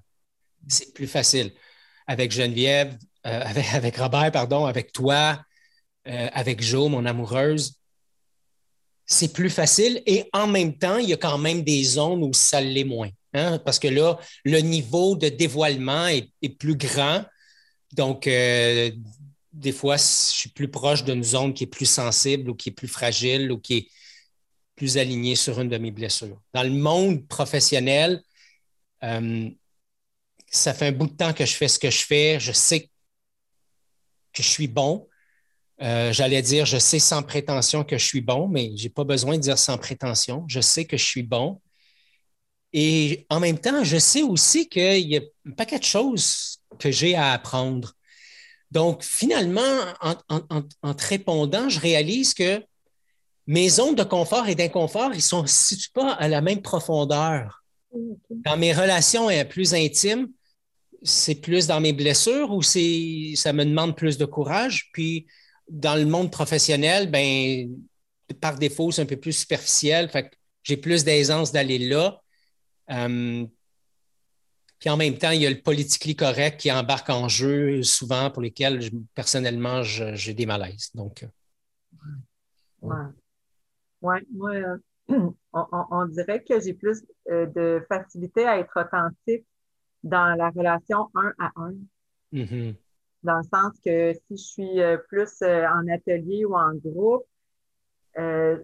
C'est 0.67 0.93
plus 0.93 1.07
facile. 1.07 1.53
Avec 2.07 2.31
Geneviève, 2.31 2.97
euh, 3.25 3.41
avec, 3.73 3.97
Robert, 3.97 4.31
pardon, 4.31 4.65
avec 4.65 4.91
toi, 4.91 5.41
euh, 6.07 6.29
avec 6.33 6.61
Jo, 6.61 6.87
mon 6.89 7.05
amoureuse. 7.05 7.75
C'est 9.05 9.31
plus 9.31 9.49
facile 9.49 10.01
et 10.05 10.29
en 10.33 10.47
même 10.47 10.77
temps, 10.77 10.97
il 10.97 11.09
y 11.09 11.13
a 11.13 11.17
quand 11.17 11.37
même 11.37 11.63
des 11.63 11.83
zones 11.83 12.23
où 12.23 12.33
ça 12.33 12.59
l'est 12.59 12.83
moins. 12.83 13.09
Hein, 13.33 13.59
parce 13.59 13.79
que 13.79 13.87
là, 13.87 14.17
le 14.43 14.59
niveau 14.59 15.15
de 15.15 15.29
dévoilement 15.29 16.07
est, 16.07 16.49
plus 16.57 16.75
grand. 16.75 17.23
Donc, 17.93 18.27
euh, 18.27 18.91
des 19.53 19.71
fois, 19.71 19.97
je 19.97 20.03
suis 20.03 20.49
plus 20.49 20.69
proche 20.69 21.03
d'une 21.03 21.23
zone 21.23 21.53
qui 21.53 21.65
est 21.65 21.67
plus 21.67 21.85
sensible 21.85 22.49
ou 22.49 22.55
qui 22.55 22.69
est 22.69 22.73
plus 22.73 22.87
fragile 22.87 23.51
ou 23.51 23.59
qui 23.59 23.77
est 23.77 23.87
plus 24.75 24.97
alignée 24.97 25.35
sur 25.35 25.59
une 25.59 25.69
de 25.69 25.77
mes 25.77 25.91
blessures. 25.91 26.41
Dans 26.53 26.63
le 26.63 26.69
monde 26.69 27.27
professionnel, 27.27 28.21
ça 30.57 30.73
fait 30.73 30.87
un 30.87 30.91
bout 30.91 31.07
de 31.07 31.15
temps 31.15 31.33
que 31.33 31.45
je 31.45 31.53
fais 31.53 31.67
ce 31.67 31.79
que 31.79 31.89
je 31.89 32.05
fais. 32.05 32.39
Je 32.39 32.51
sais 32.51 32.89
que 34.33 34.43
je 34.43 34.47
suis 34.47 34.67
bon. 34.67 35.07
Euh, 35.81 36.11
j'allais 36.11 36.41
dire, 36.41 36.65
je 36.65 36.77
sais 36.77 36.99
sans 36.99 37.21
prétention 37.21 37.83
que 37.83 37.97
je 37.97 38.05
suis 38.05 38.21
bon, 38.21 38.47
mais 38.47 38.75
je 38.75 38.83
n'ai 38.83 38.89
pas 38.89 39.03
besoin 39.03 39.37
de 39.37 39.41
dire 39.41 39.57
sans 39.57 39.77
prétention. 39.77 40.45
Je 40.47 40.59
sais 40.59 40.85
que 40.85 40.97
je 40.97 41.05
suis 41.05 41.23
bon. 41.23 41.61
Et 42.73 43.25
en 43.29 43.39
même 43.39 43.59
temps, 43.59 43.83
je 43.83 43.97
sais 43.97 44.23
aussi 44.23 44.67
qu'il 44.67 45.07
y 45.07 45.17
a 45.17 45.21
un 45.47 45.51
paquet 45.51 45.79
de 45.79 45.83
choses 45.83 46.59
que 46.79 46.91
j'ai 46.91 47.15
à 47.15 47.31
apprendre. 47.31 47.93
Donc, 48.71 49.03
finalement, 49.03 49.61
en, 50.01 50.93
te 50.93 51.07
répondant, 51.07 51.69
je 51.69 51.79
réalise 51.79 52.33
que 52.33 52.61
mes 53.45 53.69
zones 53.69 53.95
de 53.95 54.03
confort 54.03 54.49
et 54.49 54.55
d'inconfort, 54.55 55.11
ils 55.13 55.17
ne 55.17 55.47
se 55.47 55.47
situent 55.47 55.91
pas 55.93 56.11
à 56.13 56.27
la 56.27 56.41
même 56.41 56.61
profondeur. 56.61 57.63
Dans 58.29 58.57
mes 58.57 58.73
relations 58.73 59.29
plus 59.47 59.73
intimes, 59.73 60.27
c'est 61.03 61.35
plus 61.35 61.67
dans 61.67 61.79
mes 61.79 61.93
blessures 61.93 62.51
ou 62.51 62.61
ça 62.61 62.79
me 62.79 63.63
demande 63.63 63.95
plus 63.95 64.17
de 64.17 64.25
courage? 64.25 64.89
Puis, 64.93 65.27
dans 65.69 65.95
le 65.95 66.05
monde 66.05 66.31
professionnel, 66.31 67.09
ben, 67.09 67.69
par 68.41 68.57
défaut, 68.57 68.91
c'est 68.91 69.01
un 69.01 69.05
peu 69.05 69.17
plus 69.17 69.33
superficiel. 69.33 70.09
j'ai 70.63 70.77
plus 70.77 71.03
d'aisance 71.03 71.51
d'aller 71.51 71.79
là. 71.79 72.21
Euh, 72.89 73.45
puis 74.79 74.89
en 74.89 74.97
même 74.97 75.17
temps, 75.17 75.31
il 75.31 75.41
y 75.41 75.45
a 75.47 75.49
le 75.49 75.61
politically 75.61 76.15
correct 76.15 76.59
qui 76.59 76.71
embarque 76.71 77.09
en 77.09 77.27
jeu 77.27 77.81
souvent 77.83 78.29
pour 78.29 78.43
lesquels 78.43 78.79
personnellement 79.15 79.81
j'ai 79.83 80.33
des 80.33 80.45
malaises. 80.45 80.91
Donc, 80.93 81.23
euh, 82.83 82.87
ouais. 84.01 84.21
moi, 84.31 84.51
euh, 84.53 84.77
on, 85.53 86.05
dirait 86.05 86.43
que 86.43 86.59
j'ai 86.59 86.73
plus 86.73 87.03
de 87.27 87.83
facilité 87.89 88.45
à 88.45 88.59
être 88.59 88.79
authentique 88.79 89.45
dans 90.03 90.35
la 90.35 90.49
relation 90.49 91.09
un 91.15 91.33
à 91.39 91.51
un. 91.55 91.73
Mm-hmm. 92.33 92.75
Dans 93.23 93.37
le 93.37 93.43
sens 93.43 93.73
que 93.83 94.13
si 94.13 94.21
je 94.31 94.35
suis 94.35 94.79
plus 95.09 95.41
en 95.41 95.87
atelier 95.87 96.45
ou 96.45 96.55
en 96.55 96.73
groupe, 96.75 97.25
euh, 98.17 98.57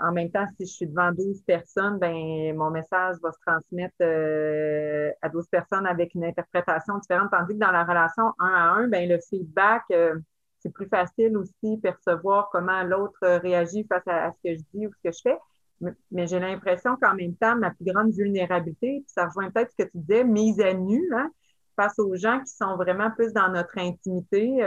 en 0.00 0.12
même 0.12 0.30
temps, 0.30 0.46
si 0.56 0.66
je 0.66 0.72
suis 0.72 0.86
devant 0.86 1.12
12 1.12 1.42
personnes, 1.42 1.98
ben, 1.98 2.56
mon 2.56 2.70
message 2.70 3.16
va 3.22 3.32
se 3.32 3.38
transmettre 3.46 3.96
euh, 4.00 5.10
à 5.20 5.28
12 5.28 5.46
personnes 5.48 5.86
avec 5.86 6.14
une 6.14 6.24
interprétation 6.24 6.96
différente, 6.98 7.30
tandis 7.30 7.52
que 7.52 7.58
dans 7.58 7.70
la 7.70 7.84
relation 7.84 8.32
un 8.38 8.48
à 8.48 8.70
un, 8.76 8.88
ben, 8.88 9.06
le 9.08 9.18
feedback, 9.28 9.82
euh, 9.90 10.18
c'est 10.60 10.72
plus 10.72 10.88
facile 10.88 11.36
aussi 11.36 11.78
percevoir 11.82 12.48
comment 12.50 12.82
l'autre 12.82 13.18
réagit 13.42 13.84
face 13.84 14.06
à, 14.06 14.32
ce 14.32 14.38
que 14.42 14.56
je 14.56 14.62
dis 14.72 14.86
ou 14.86 14.90
ce 14.92 15.08
que 15.08 15.14
je 15.14 15.20
fais. 15.22 15.38
Mais, 16.10 16.26
j'ai 16.26 16.40
l'impression 16.40 16.96
qu'en 16.96 17.14
même 17.14 17.36
temps, 17.36 17.56
ma 17.56 17.70
plus 17.70 17.84
grande 17.84 18.10
vulnérabilité, 18.12 19.00
puis 19.00 19.04
ça 19.06 19.26
rejoint 19.26 19.50
peut-être 19.50 19.70
ce 19.70 19.84
que 19.84 19.90
tu 19.90 19.98
disais, 19.98 20.24
mise 20.24 20.60
à 20.60 20.74
nu, 20.74 21.08
hein, 21.14 21.30
face 21.76 21.98
aux 21.98 22.16
gens 22.16 22.40
qui 22.40 22.52
sont 22.52 22.76
vraiment 22.76 23.10
plus 23.12 23.32
dans 23.32 23.48
notre 23.48 23.78
intimité, 23.78 24.58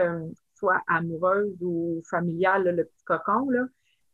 soit 0.56 0.82
amoureuse 0.88 1.58
ou 1.62 2.02
familiale, 2.10 2.64
le 2.64 2.86
petit 2.86 3.04
cocon, 3.04 3.50
là, 3.50 3.66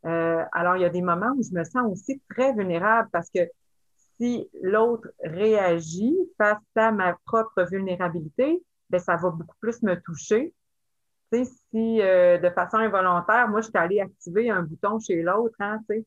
euh, 0.06 0.44
alors, 0.52 0.78
il 0.78 0.82
y 0.82 0.86
a 0.86 0.90
des 0.90 1.02
moments 1.02 1.34
où 1.38 1.44
je 1.44 1.54
me 1.54 1.64
sens 1.64 1.92
aussi 1.92 2.22
très 2.30 2.54
vulnérable 2.54 3.10
parce 3.12 3.30
que 3.30 3.42
si 4.18 4.50
l'autre 4.62 5.10
réagit 5.24 6.16
face 6.38 6.58
à 6.76 6.92
ma 6.92 7.16
propre 7.26 7.64
vulnérabilité, 7.70 8.64
ben, 8.90 9.00
ça 9.00 9.16
va 9.18 9.30
beaucoup 9.30 9.56
plus 9.60 9.82
me 9.84 9.96
toucher. 10.02 10.54
Tu 11.32 11.44
sais, 11.44 11.52
si 11.72 12.02
euh, 12.02 12.38
de 12.38 12.50
façon 12.52 12.78
involontaire, 12.78 13.50
moi, 13.50 13.62
je 13.62 13.68
suis 13.68 13.78
allée 13.78 14.00
activer 14.00 14.50
un 14.50 14.64
bouton 14.64 15.00
chez 15.00 15.22
l'autre, 15.22 15.56
hein, 15.60 15.80
tu 15.90 15.98
sais. 15.98 16.06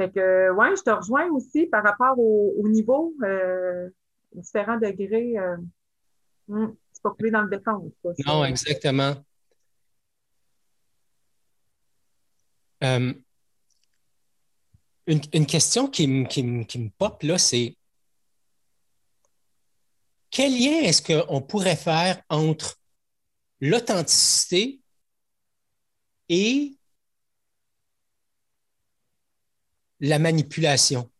Fait 0.00 0.10
que, 0.10 0.50
ouais, 0.52 0.74
je 0.76 0.82
te 0.82 0.88
rejoins 0.88 1.30
aussi 1.30 1.66
par 1.66 1.84
rapport 1.84 2.18
au, 2.18 2.66
niveau, 2.70 3.14
euh, 3.22 3.90
différents 4.32 4.78
degrés. 4.78 5.36
Euh, 5.36 5.58
hmm, 6.48 6.74
c'est 6.90 7.30
dans 7.30 7.42
le 7.42 7.48
béton. 7.48 7.92
non, 8.24 8.46
exactement. 8.46 9.22
Euh, 12.82 13.12
une, 15.06 15.44
question 15.44 15.86
qui, 15.86 16.08
me 16.08 16.88
pop 16.96 17.22
là, 17.22 17.36
c'est 17.36 17.76
quel 20.30 20.52
lien 20.52 20.80
est-ce 20.80 21.02
qu'on 21.02 21.42
pourrait 21.42 21.76
faire 21.76 22.22
entre 22.30 22.78
l'authenticité 23.60 24.80
et 26.30 26.79
la 30.00 30.18
manipulation? 30.18 31.10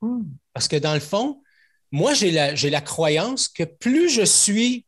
Hmm. 0.00 0.24
Parce 0.52 0.68
que 0.68 0.76
dans 0.76 0.94
le 0.94 1.00
fond, 1.00 1.42
moi, 1.90 2.14
j'ai 2.14 2.30
la, 2.30 2.54
la, 2.54 2.80
croyance 2.80 3.48
que 3.48 3.64
plus 3.64 4.08
je 4.08 4.22
suis 4.22 4.86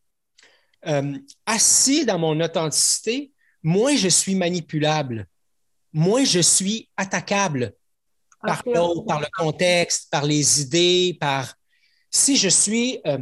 euh, 0.87 1.17
assis 1.45 2.05
dans 2.05 2.19
mon 2.19 2.39
authenticité, 2.41 3.31
moins 3.63 3.95
je 3.95 4.07
suis 4.09 4.35
manipulable 4.35 5.27
moins 5.95 6.25
je 6.25 6.41
suis 6.41 6.89
attaquable 6.97 7.73
par 8.41 8.61
l'autre, 8.65 9.05
par 9.05 9.21
le 9.21 9.27
contexte, 9.35 10.11
par 10.11 10.25
les 10.25 10.61
idées, 10.61 11.17
par... 11.19 11.55
Si 12.11 12.35
je 12.37 12.49
suis 12.49 12.99
euh, 13.07 13.17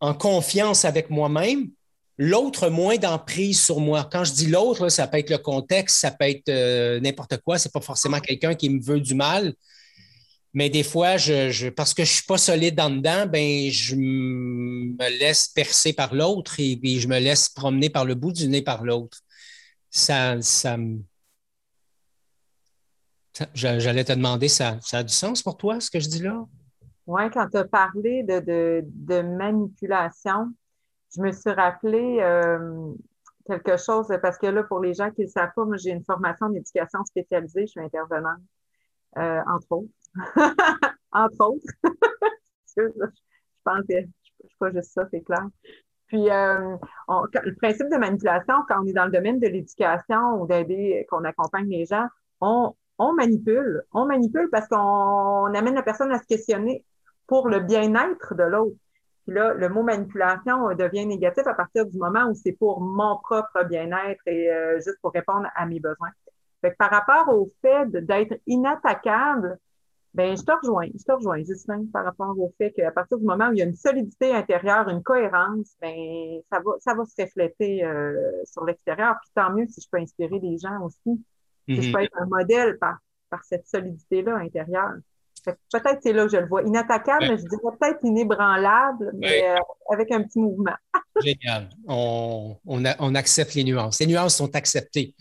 en 0.00 0.14
confiance 0.14 0.84
avec 0.84 1.10
moi-même, 1.10 1.70
l'autre 2.18 2.68
moins 2.68 2.96
d'emprise 2.96 3.62
sur 3.62 3.80
moi. 3.80 4.08
Quand 4.10 4.24
je 4.24 4.32
dis 4.32 4.46
l'autre, 4.46 4.88
ça 4.88 5.06
peut 5.06 5.18
être 5.18 5.30
le 5.30 5.38
contexte, 5.38 6.00
ça 6.00 6.10
peut 6.10 6.26
être 6.26 6.48
euh, 6.48 7.00
n'importe 7.00 7.38
quoi, 7.38 7.58
c'est 7.58 7.72
pas 7.72 7.80
forcément 7.80 8.20
quelqu'un 8.20 8.54
qui 8.54 8.68
me 8.68 8.82
veut 8.82 9.00
du 9.00 9.14
mal. 9.14 9.54
Mais 10.54 10.70
des 10.70 10.82
fois, 10.82 11.18
je, 11.18 11.68
parce 11.68 11.94
que 11.94 12.04
je 12.04 12.10
ne 12.10 12.14
suis 12.14 12.26
pas 12.26 12.38
solide 12.38 12.80
en 12.80 12.90
dedans, 12.90 13.26
ben, 13.26 13.70
je 13.70 13.94
me 13.94 15.18
laisse 15.18 15.48
percer 15.48 15.92
par 15.92 16.14
l'autre 16.14 16.58
et, 16.58 16.78
je 16.82 17.06
me 17.06 17.18
laisse 17.18 17.48
promener 17.48 17.90
par 17.90 18.04
le 18.04 18.14
bout 18.14 18.32
du 18.32 18.48
nez 18.48 18.62
par 18.62 18.82
l'autre. 18.82 19.18
Ça, 19.90 20.40
ça, 20.40 20.76
J'allais 23.54 24.04
te 24.04 24.12
demander, 24.12 24.48
ça, 24.48 24.78
ça 24.80 24.98
a 24.98 25.02
du 25.02 25.12
sens 25.12 25.42
pour 25.42 25.56
toi, 25.56 25.80
ce 25.80 25.90
que 25.90 26.00
je 26.00 26.08
dis 26.08 26.22
là? 26.22 26.44
Oui, 27.06 27.22
quand 27.32 27.48
tu 27.48 27.56
as 27.56 27.64
parlé 27.64 28.22
de, 28.22 29.22
manipulation, 29.22 30.52
je 31.14 31.22
me 31.22 31.32
suis 31.32 31.50
rappelé 31.50 32.18
euh, 32.20 32.92
quelque 33.46 33.76
chose, 33.76 34.08
parce 34.22 34.38
que 34.38 34.46
là, 34.46 34.62
pour 34.62 34.80
les 34.80 34.94
gens 34.94 35.10
qui 35.10 35.22
ne 35.22 35.26
le 35.26 35.30
savent 35.30 35.52
pas, 35.54 35.64
moi, 35.64 35.76
j'ai 35.76 35.90
une 35.90 36.04
formation 36.04 36.48
d'éducation 36.50 37.04
spécialisée, 37.04 37.62
je 37.62 37.72
suis 37.72 37.80
intervenante, 37.80 38.40
euh, 39.16 39.40
entre 39.46 39.72
autres. 39.72 39.92
entre 41.12 41.46
autres. 41.46 41.66
je 42.76 42.82
pense 43.64 43.80
que 43.88 43.94
je 43.94 44.06
ne 44.06 44.48
suis 44.48 44.58
pas 44.58 44.70
juste 44.70 44.92
ça, 44.92 45.06
c'est 45.10 45.22
clair. 45.22 45.46
Puis, 46.06 46.30
euh, 46.30 46.76
le 47.08 47.54
principe 47.56 47.88
de 47.90 47.98
manipulation, 47.98 48.54
quand 48.66 48.82
on 48.82 48.86
est 48.86 48.94
dans 48.94 49.04
le 49.04 49.10
domaine 49.10 49.38
de 49.40 49.46
l'éducation 49.46 50.40
ou 50.40 50.46
d'aider, 50.46 51.06
qu'on 51.10 51.24
accompagne 51.24 51.68
les 51.68 51.84
gens, 51.84 52.06
on 52.40 53.12
manipule. 53.14 53.82
On 53.92 54.06
manipule 54.06 54.48
parce 54.50 54.68
qu'on 54.68 55.54
amène 55.54 55.74
la 55.74 55.82
personne 55.82 56.10
à 56.12 56.18
se 56.18 56.26
questionner 56.26 56.84
pour 57.26 57.48
le 57.48 57.60
bien-être 57.60 58.34
de 58.34 58.42
l'autre. 58.42 58.76
Puis 59.28 59.36
là, 59.36 59.52
le 59.52 59.68
mot 59.68 59.82
manipulation 59.82 60.74
devient 60.74 61.04
négatif 61.04 61.46
à 61.46 61.52
partir 61.52 61.84
du 61.84 61.98
moment 61.98 62.30
où 62.30 62.34
c'est 62.34 62.52
pour 62.52 62.80
mon 62.80 63.18
propre 63.18 63.62
bien-être 63.68 64.22
et 64.24 64.50
euh, 64.50 64.76
juste 64.76 64.96
pour 65.02 65.12
répondre 65.12 65.46
à 65.54 65.66
mes 65.66 65.80
besoins. 65.80 66.08
Fait 66.62 66.70
que 66.70 66.76
par 66.78 66.90
rapport 66.90 67.28
au 67.28 67.52
fait 67.60 67.90
d'être 67.90 68.40
inattaquable, 68.46 69.58
ben 70.14 70.34
je 70.34 70.42
te 70.42 70.50
rejoins, 70.50 70.88
je 70.98 71.04
te 71.04 71.12
rejoins, 71.12 71.44
Justin, 71.44 71.84
par 71.92 72.06
rapport 72.06 72.36
au 72.38 72.52
fait 72.56 72.72
qu'à 72.72 72.90
partir 72.90 73.18
du 73.18 73.26
moment 73.26 73.50
où 73.50 73.52
il 73.52 73.58
y 73.58 73.62
a 73.62 73.66
une 73.66 73.76
solidité 73.76 74.34
intérieure, 74.34 74.88
une 74.88 75.02
cohérence, 75.02 75.76
ben 75.82 76.40
ça 76.50 76.60
va, 76.64 76.72
ça 76.80 76.94
va 76.94 77.04
se 77.04 77.22
refléter 77.22 77.84
euh, 77.84 78.42
sur 78.44 78.64
l'extérieur. 78.64 79.16
Puis 79.20 79.30
tant 79.34 79.52
mieux 79.52 79.66
si 79.68 79.82
je 79.82 79.88
peux 79.92 79.98
inspirer 79.98 80.40
des 80.40 80.56
gens 80.56 80.80
aussi 80.80 81.22
je 81.68 81.80
mhm. 81.80 81.92
peux 81.92 82.02
être 82.02 82.16
un 82.18 82.26
modèle 82.26 82.78
par, 82.78 82.98
par 83.30 83.44
cette 83.44 83.66
solidité-là 83.66 84.36
intérieure. 84.36 84.94
Peut-être 85.72 85.98
c'est 86.02 86.12
là 86.12 86.24
que 86.24 86.30
je 86.30 86.36
le 86.36 86.48
vois. 86.48 86.62
Inattaquable, 86.62 87.26
mais 87.28 87.36
je 87.38 87.42
dirais 87.42 87.76
peut-être 87.78 87.98
inébranlable, 88.02 89.12
mais 89.14 89.44
euh, 89.44 89.56
avec 89.92 90.10
un 90.12 90.22
petit 90.22 90.38
mouvement. 90.38 90.74
Génial. 91.24 91.68
On, 91.86 92.56
on, 92.66 93.14
accepte 93.14 93.54
les 93.54 93.64
nuances. 93.64 94.00
Les 94.00 94.06
nuances 94.06 94.36
sont 94.36 94.54
acceptées. 94.54 95.14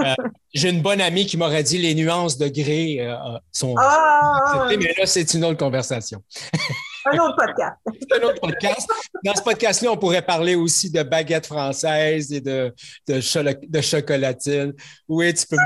Euh, 0.00 0.14
j'ai 0.54 0.70
une 0.70 0.82
bonne 0.82 1.00
amie 1.00 1.26
qui 1.26 1.36
m'aurait 1.36 1.62
dit 1.62 1.78
les 1.78 1.94
nuances 1.94 2.38
de 2.38 2.48
gris 2.48 3.00
euh, 3.00 3.16
sont. 3.52 3.74
Ah! 3.78 4.68
mais 4.68 4.94
là, 4.98 5.06
c'est 5.06 5.32
une 5.34 5.44
autre 5.44 5.58
conversation. 5.58 6.22
Un 7.06 7.16
autre 7.18 7.36
podcast. 7.36 7.76
un 7.86 8.26
autre 8.26 8.40
podcast. 8.42 8.86
Dans 9.24 9.34
ce 9.34 9.42
podcast-là, 9.42 9.90
on 9.90 9.96
pourrait 9.96 10.20
parler 10.20 10.54
aussi 10.54 10.90
de 10.90 11.02
baguettes 11.02 11.46
françaises 11.46 12.30
et 12.30 12.42
de, 12.42 12.74
de, 13.08 13.66
de 13.66 13.80
chocolatine. 13.80 14.74
Oui, 15.08 15.32
tu 15.32 15.46
peux. 15.46 15.56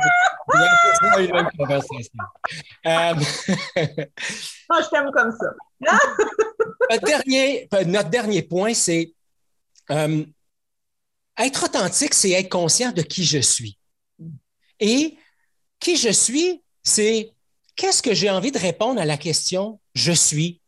Conversation. 1.57 2.19
Euh... 2.87 3.15
je 3.77 4.91
t'aime 4.91 5.11
comme 5.13 5.33
ça. 5.33 5.55
notre, 6.91 7.05
dernier, 7.05 7.69
notre 7.87 8.11
dernier 8.11 8.43
point, 8.43 8.75
c'est 8.75 9.15
euh, 9.91 10.25
être 11.39 11.65
authentique, 11.65 12.15
c'est 12.15 12.31
être 12.31 12.51
conscient 12.51 12.93
de 12.93 13.03
qui 13.03 13.25
je 13.25 13.39
suis. 13.39 13.79
Et 14.81 15.17
qui 15.81 15.97
je 15.97 16.11
suis, 16.11 16.63
c'est 16.83 17.33
qu'est-ce 17.77 18.03
que 18.03 18.15
j'ai 18.15 18.31
envie 18.31 18.53
de 18.53 18.59
répondre 18.59 19.01
à 19.01 19.05
la 19.05 19.17
question 19.17 19.81
je 19.95 20.13
suis 20.13 20.61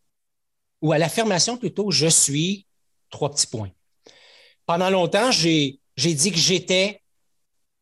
ou 0.83 0.93
à 0.93 0.99
l'affirmation 0.99 1.57
plutôt 1.57 1.91
je 1.91 2.07
suis, 2.07 2.67
trois 3.11 3.31
petits 3.31 3.47
points. 3.47 3.71
Pendant 4.67 4.91
longtemps, 4.91 5.31
j'ai 5.31 5.81
dit 5.97 6.33
que 6.33 6.39
j'étais 6.39 7.03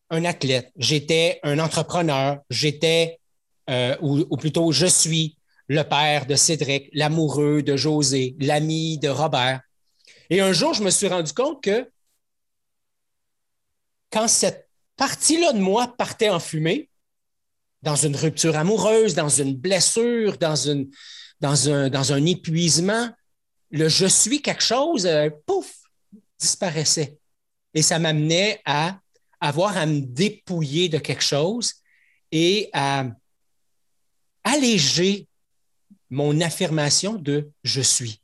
un 0.09 0.25
athlète, 0.25 0.71
j'étais 0.77 1.39
un 1.43 1.59
entrepreneur, 1.59 2.39
j'étais, 2.49 3.19
euh, 3.69 3.95
ou, 4.01 4.37
plutôt 4.37 4.71
je 4.71 4.85
suis 4.85 5.37
le 5.67 5.83
père 5.83 6.25
de 6.25 6.35
Cédric, 6.35 6.89
l'amoureux 6.93 7.63
de 7.63 7.75
José, 7.75 8.35
l'ami 8.39 8.99
de 8.99 9.09
Robert. 9.09 9.61
Et 10.29 10.41
un 10.41 10.53
jour, 10.53 10.73
je 10.73 10.83
me 10.83 10.89
suis 10.91 11.07
rendu 11.07 11.33
compte 11.33 11.63
que 11.63 11.89
quand 14.11 14.27
cette 14.27 14.69
partie-là 14.95 15.53
de 15.53 15.59
moi 15.59 15.95
partait 15.97 16.29
en 16.29 16.39
fumée, 16.39 16.89
dans 17.81 17.95
une 17.95 18.15
rupture 18.15 18.57
amoureuse, 18.57 19.13
dans 19.13 19.29
une 19.29 19.55
blessure, 19.55 20.37
dans, 20.37 20.69
un, 20.69 21.89
dans 21.89 22.13
un 22.13 22.25
épuisement, 22.25 23.09
le 23.71 23.89
je 23.89 24.05
suis 24.07 24.41
quelque 24.41 24.63
chose, 24.63 25.05
euh, 25.05 25.29
pouf, 25.45 25.71
disparaissait. 26.39 27.17
Et 27.73 27.81
ça 27.81 27.99
m'amenait 27.99 28.61
à 28.65 28.99
avoir 29.39 29.77
à 29.77 29.85
me 29.85 30.01
dépouiller 30.01 30.89
de 30.89 30.97
quelque 30.97 31.23
chose 31.23 31.73
et 32.31 32.69
à 32.73 33.05
alléger 34.43 35.27
mon 36.09 36.39
affirmation 36.41 37.13
de 37.15 37.51
je 37.63 37.81
suis. 37.81 38.21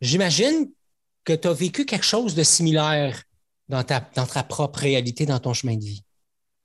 J'imagine 0.00 0.70
que 1.24 1.32
tu 1.32 1.48
as 1.48 1.52
vécu 1.52 1.84
quelque 1.84 2.04
chose 2.04 2.34
de 2.34 2.42
similaire 2.42 3.22
dans 3.68 3.82
ta, 3.82 4.00
dans 4.00 4.26
ta 4.26 4.42
propre 4.42 4.80
réalité, 4.80 5.26
dans 5.26 5.38
ton 5.38 5.52
chemin 5.52 5.76
de 5.76 5.84
vie. 5.84 6.04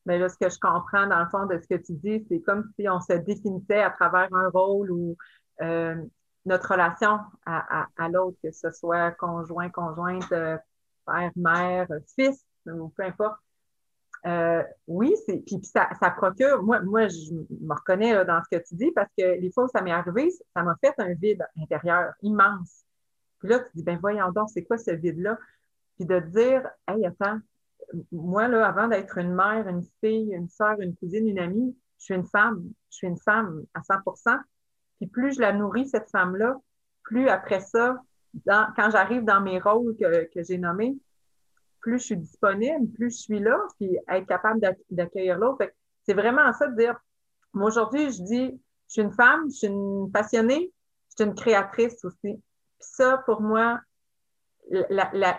Mais 0.05 0.17
là, 0.17 0.29
ce 0.29 0.37
que 0.37 0.49
je 0.49 0.59
comprends 0.59 1.07
dans 1.07 1.19
le 1.19 1.29
fond 1.29 1.45
de 1.45 1.59
ce 1.59 1.67
que 1.67 1.81
tu 1.81 1.93
dis, 1.93 2.25
c'est 2.29 2.41
comme 2.41 2.71
si 2.77 2.89
on 2.89 2.99
se 2.99 3.13
définissait 3.13 3.81
à 3.81 3.91
travers 3.91 4.27
un 4.33 4.49
rôle 4.49 4.91
ou 4.91 5.15
euh, 5.61 5.95
notre 6.45 6.71
relation 6.71 7.19
à, 7.45 7.87
l'autre, 8.09 8.37
que 8.43 8.51
ce 8.51 8.71
soit 8.71 9.11
conjoint, 9.11 9.69
conjointe, 9.69 10.31
euh, 10.31 10.57
père, 11.05 11.31
mère, 11.35 11.87
fils, 12.15 12.45
peu 12.65 13.03
importe. 13.03 13.39
Euh, 14.25 14.63
oui, 14.87 15.15
c'est 15.25 15.37
puis, 15.37 15.59
ça, 15.63 15.89
ça, 15.99 16.11
procure. 16.11 16.61
Moi, 16.61 16.81
moi, 16.81 17.07
je 17.07 17.33
me 17.33 17.73
reconnais 17.73 18.23
dans 18.23 18.41
ce 18.43 18.55
que 18.55 18.63
tu 18.63 18.75
dis 18.75 18.91
parce 18.91 19.09
que 19.17 19.39
les 19.39 19.51
fois 19.51 19.63
où 19.63 19.67
ça 19.67 19.81
m'est 19.81 19.91
arrivé, 19.91 20.31
ça 20.55 20.61
m'a 20.61 20.75
fait 20.79 20.93
un 20.99 21.13
vide 21.13 21.43
intérieur 21.59 22.13
immense. 22.21 22.85
Puis 23.39 23.49
là, 23.49 23.59
tu 23.59 23.69
dis, 23.73 23.83
ben 23.83 23.97
voyons 23.99 24.31
donc, 24.31 24.49
c'est 24.51 24.63
quoi 24.63 24.77
ce 24.77 24.91
vide-là? 24.91 25.37
Puis 25.95 26.05
de 26.05 26.19
dire, 26.19 26.69
hey, 26.87 27.03
attends, 27.05 27.39
moi, 28.11 28.47
là, 28.47 28.67
avant 28.67 28.87
d'être 28.87 29.17
une 29.17 29.33
mère, 29.33 29.67
une 29.67 29.83
fille, 29.99 30.33
une 30.33 30.49
soeur, 30.49 30.79
une 30.79 30.95
cousine, 30.95 31.27
une 31.27 31.39
amie, 31.39 31.75
je 31.97 32.05
suis 32.05 32.13
une 32.13 32.25
femme. 32.25 32.63
Je 32.89 32.97
suis 32.97 33.07
une 33.07 33.17
femme 33.17 33.63
à 33.73 33.81
100% 33.81 34.37
Puis 34.97 35.07
plus 35.07 35.35
je 35.35 35.41
la 35.41 35.53
nourris, 35.53 35.87
cette 35.87 36.09
femme-là, 36.09 36.55
plus 37.03 37.27
après 37.29 37.59
ça, 37.59 38.01
quand 38.45 38.89
j'arrive 38.91 39.23
dans 39.23 39.41
mes 39.41 39.59
rôles 39.59 39.95
que, 39.97 40.25
que 40.33 40.43
j'ai 40.43 40.57
nommés, 40.57 40.97
plus 41.81 41.99
je 41.99 42.03
suis 42.03 42.17
disponible, 42.17 42.87
plus 42.93 43.11
je 43.11 43.21
suis 43.23 43.39
là, 43.39 43.57
puis 43.79 43.97
être 44.07 44.27
capable 44.27 44.61
d'accueillir 44.89 45.37
l'autre. 45.37 45.65
C'est 46.03 46.13
vraiment 46.13 46.51
ça 46.53 46.67
de 46.67 46.75
dire, 46.75 46.95
moi 47.53 47.67
aujourd'hui, 47.67 48.11
je 48.11 48.23
dis, 48.23 48.61
je 48.87 48.93
suis 48.93 49.01
une 49.01 49.11
femme, 49.11 49.49
je 49.49 49.55
suis 49.55 49.67
une 49.67 50.11
passionnée, 50.11 50.71
je 51.09 51.23
suis 51.23 51.29
une 51.29 51.35
créatrice 51.35 52.03
aussi. 52.05 52.17
Puis 52.21 52.41
ça, 52.79 53.17
pour 53.25 53.41
moi, 53.41 53.79
la, 54.69 55.09
la, 55.13 55.37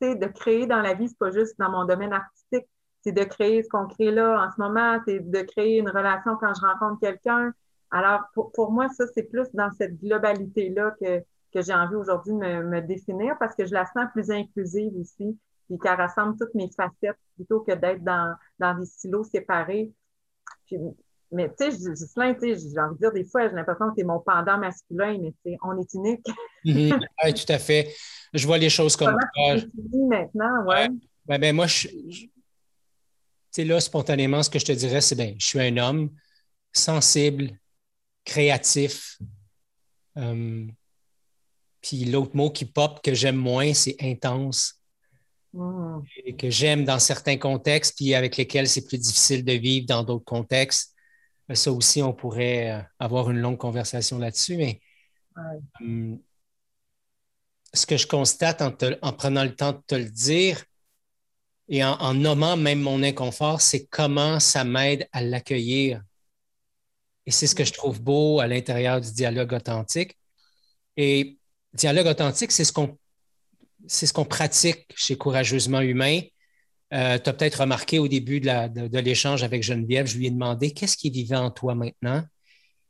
de 0.00 0.26
créer 0.26 0.66
dans 0.66 0.82
la 0.82 0.94
vie, 0.94 1.08
c'est 1.08 1.18
pas 1.18 1.30
juste 1.30 1.58
dans 1.58 1.70
mon 1.70 1.84
domaine 1.84 2.12
artistique, 2.12 2.66
c'est 3.00 3.12
de 3.12 3.24
créer 3.24 3.62
ce 3.62 3.68
qu'on 3.68 3.86
crée 3.86 4.10
là 4.10 4.46
en 4.46 4.50
ce 4.50 4.60
moment, 4.60 4.98
c'est 5.06 5.20
de 5.20 5.42
créer 5.42 5.78
une 5.78 5.88
relation 5.88 6.36
quand 6.36 6.52
je 6.54 6.60
rencontre 6.60 7.00
quelqu'un. 7.00 7.52
Alors, 7.90 8.22
pour, 8.34 8.50
pour 8.52 8.72
moi, 8.72 8.88
ça, 8.88 9.06
c'est 9.14 9.22
plus 9.22 9.46
dans 9.54 9.70
cette 9.72 9.98
globalité-là 10.00 10.94
que, 11.00 11.22
que 11.54 11.62
j'ai 11.62 11.72
envie 11.72 11.94
aujourd'hui 11.94 12.32
de 12.32 12.38
me, 12.38 12.62
me, 12.64 12.82
définir 12.82 13.36
parce 13.38 13.54
que 13.54 13.64
je 13.64 13.72
la 13.72 13.86
sens 13.86 14.06
plus 14.12 14.30
inclusive 14.30 14.92
aussi, 14.96 15.38
puis 15.68 15.78
qu'elle 15.78 15.96
rassemble 15.96 16.36
toutes 16.36 16.54
mes 16.54 16.68
facettes 16.76 17.18
plutôt 17.36 17.60
que 17.60 17.72
d'être 17.72 18.02
dans, 18.02 18.34
dans 18.58 18.76
des 18.78 18.86
silos 18.86 19.24
séparés. 19.24 19.92
mais 21.30 21.48
tu 21.50 21.70
sais, 21.70 21.94
Gislain, 21.94 22.34
tu 22.34 22.40
sais, 22.40 22.70
j'ai 22.74 22.80
envie 22.80 22.94
de 22.94 22.98
dire 22.98 23.12
des 23.12 23.24
fois, 23.24 23.48
j'ai 23.48 23.54
l'impression 23.54 23.88
que 23.88 23.94
c'est 23.96 24.04
mon 24.04 24.18
pendant 24.18 24.58
masculin, 24.58 25.18
mais 25.22 25.30
tu 25.30 25.52
sais, 25.52 25.58
on 25.62 25.80
est 25.80 25.94
unique. 25.94 26.26
Mhm. 26.66 26.98
oui, 27.22 27.34
tout 27.34 27.52
à 27.52 27.58
fait. 27.58 27.94
Je 28.32 28.46
vois 28.46 28.56
les 28.56 28.70
choses 28.70 28.96
comme 28.96 29.14
ça. 29.36 29.66
maintenant, 29.92 30.64
ouais? 30.64 30.88
Ben, 31.26 31.38
ben, 31.38 31.54
moi, 31.54 31.66
je, 31.66 31.88
sais, 33.50 33.64
là, 33.64 33.80
spontanément, 33.80 34.42
ce 34.42 34.48
que 34.48 34.58
je 34.58 34.64
te 34.64 34.72
dirais, 34.72 35.02
c'est 35.02 35.14
bien, 35.14 35.34
je 35.38 35.44
suis 35.44 35.60
un 35.60 35.76
homme 35.76 36.08
sensible, 36.72 37.50
créatif. 38.24 39.18
Euh, 40.16 40.66
puis 41.84 42.06
l'autre 42.06 42.34
mot 42.34 42.50
qui 42.50 42.64
pop 42.64 43.00
que 43.02 43.12
j'aime 43.12 43.36
moins, 43.36 43.74
c'est 43.74 43.96
intense. 44.00 44.80
Mm. 45.52 45.98
Et 46.24 46.34
que 46.34 46.48
j'aime 46.48 46.84
dans 46.84 46.98
certains 46.98 47.36
contextes, 47.36 47.96
puis 47.96 48.14
avec 48.14 48.38
lesquels 48.38 48.68
c'est 48.68 48.86
plus 48.86 48.98
difficile 48.98 49.44
de 49.44 49.52
vivre 49.52 49.86
dans 49.86 50.02
d'autres 50.02 50.24
contextes. 50.24 50.94
Ça 51.52 51.70
aussi, 51.70 52.02
on 52.02 52.14
pourrait 52.14 52.70
euh, 52.70 52.82
avoir 52.98 53.30
une 53.30 53.38
longue 53.38 53.58
conversation 53.58 54.18
là-dessus, 54.18 54.56
mais 54.56 54.80
hum, 55.80 56.18
ce 57.74 57.84
que 57.84 57.98
je 57.98 58.06
constate 58.06 58.62
en, 58.62 59.12
prenant 59.12 59.44
le 59.44 59.54
temps 59.54 59.72
de 59.72 59.82
te 59.86 59.94
le 59.94 60.08
dire 60.08 60.64
et 61.68 61.84
en, 61.84 62.14
nommant 62.14 62.56
même 62.56 62.80
mon 62.80 63.02
inconfort, 63.02 63.60
c'est 63.60 63.86
comment 63.86 64.40
ça 64.40 64.64
m'aide 64.64 65.06
à 65.12 65.22
l'accueillir. 65.22 66.02
Et 67.26 67.30
c'est 67.30 67.46
ce 67.46 67.54
que 67.54 67.64
je 67.64 67.72
trouve 67.72 68.00
beau 68.02 68.40
à 68.40 68.46
l'intérieur 68.46 69.00
du 69.00 69.12
dialogue 69.12 69.52
authentique. 69.52 70.16
Et 70.96 71.38
dialogue 71.74 72.06
authentique, 72.06 72.52
c'est 72.52 72.64
ce 72.64 72.72
qu'on 72.72 74.24
pratique 74.24 74.86
chez 74.94 75.16
Courageusement 75.16 75.80
Humain. 75.80 76.20
Euh, 76.92 77.18
tu 77.18 77.28
as 77.28 77.32
peut-être 77.32 77.60
remarqué 77.62 77.98
au 77.98 78.08
début 78.08 78.40
de 78.40 78.98
l'échange 78.98 79.42
avec 79.42 79.62
Geneviève, 79.62 80.06
je 80.06 80.16
lui 80.16 80.26
ai 80.26 80.30
demandé 80.30 80.72
qu'est-ce 80.72 80.96
qui 80.96 81.10
vivait 81.10 81.36
en 81.36 81.50
toi 81.50 81.74
maintenant? 81.74 82.22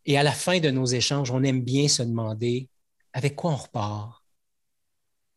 Et 0.05 0.18
à 0.18 0.23
la 0.23 0.33
fin 0.33 0.61
de 0.61 0.70
nos 0.70 0.85
échanges, 0.85 1.31
on 1.31 1.42
aime 1.42 1.62
bien 1.62 1.88
se 1.88 2.03
demander 2.03 2.68
avec 3.14 3.37
quoi 3.37 3.53
on 3.53 3.57
repart? 3.57 4.23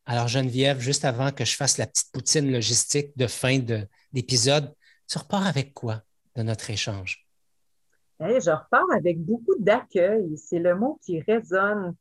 Alors, 0.06 0.28
Geneviève, 0.28 0.80
juste 0.80 1.06
avant 1.06 1.32
que 1.32 1.46
je 1.46 1.56
fasse 1.56 1.78
la 1.78 1.86
petite 1.86 2.12
poutine 2.12 2.52
logistique 2.52 3.12
de 3.18 3.28
fin 3.28 3.60
d'épisode, 4.14 4.74
tu 5.08 5.18
repars 5.18 5.46
avec 5.46 5.74
quoi 5.74 6.02
de 6.36 6.44
notre 6.44 6.70
échange? 6.70 7.28
je 8.20 8.50
repars 8.50 8.90
avec 8.96 9.20
beaucoup 9.20 9.56
d'accueil. 9.60 10.38
C'est 10.38 10.60
le 10.60 10.76
mot 10.76 11.00
qui 11.04 11.20
résonne. 11.22 11.94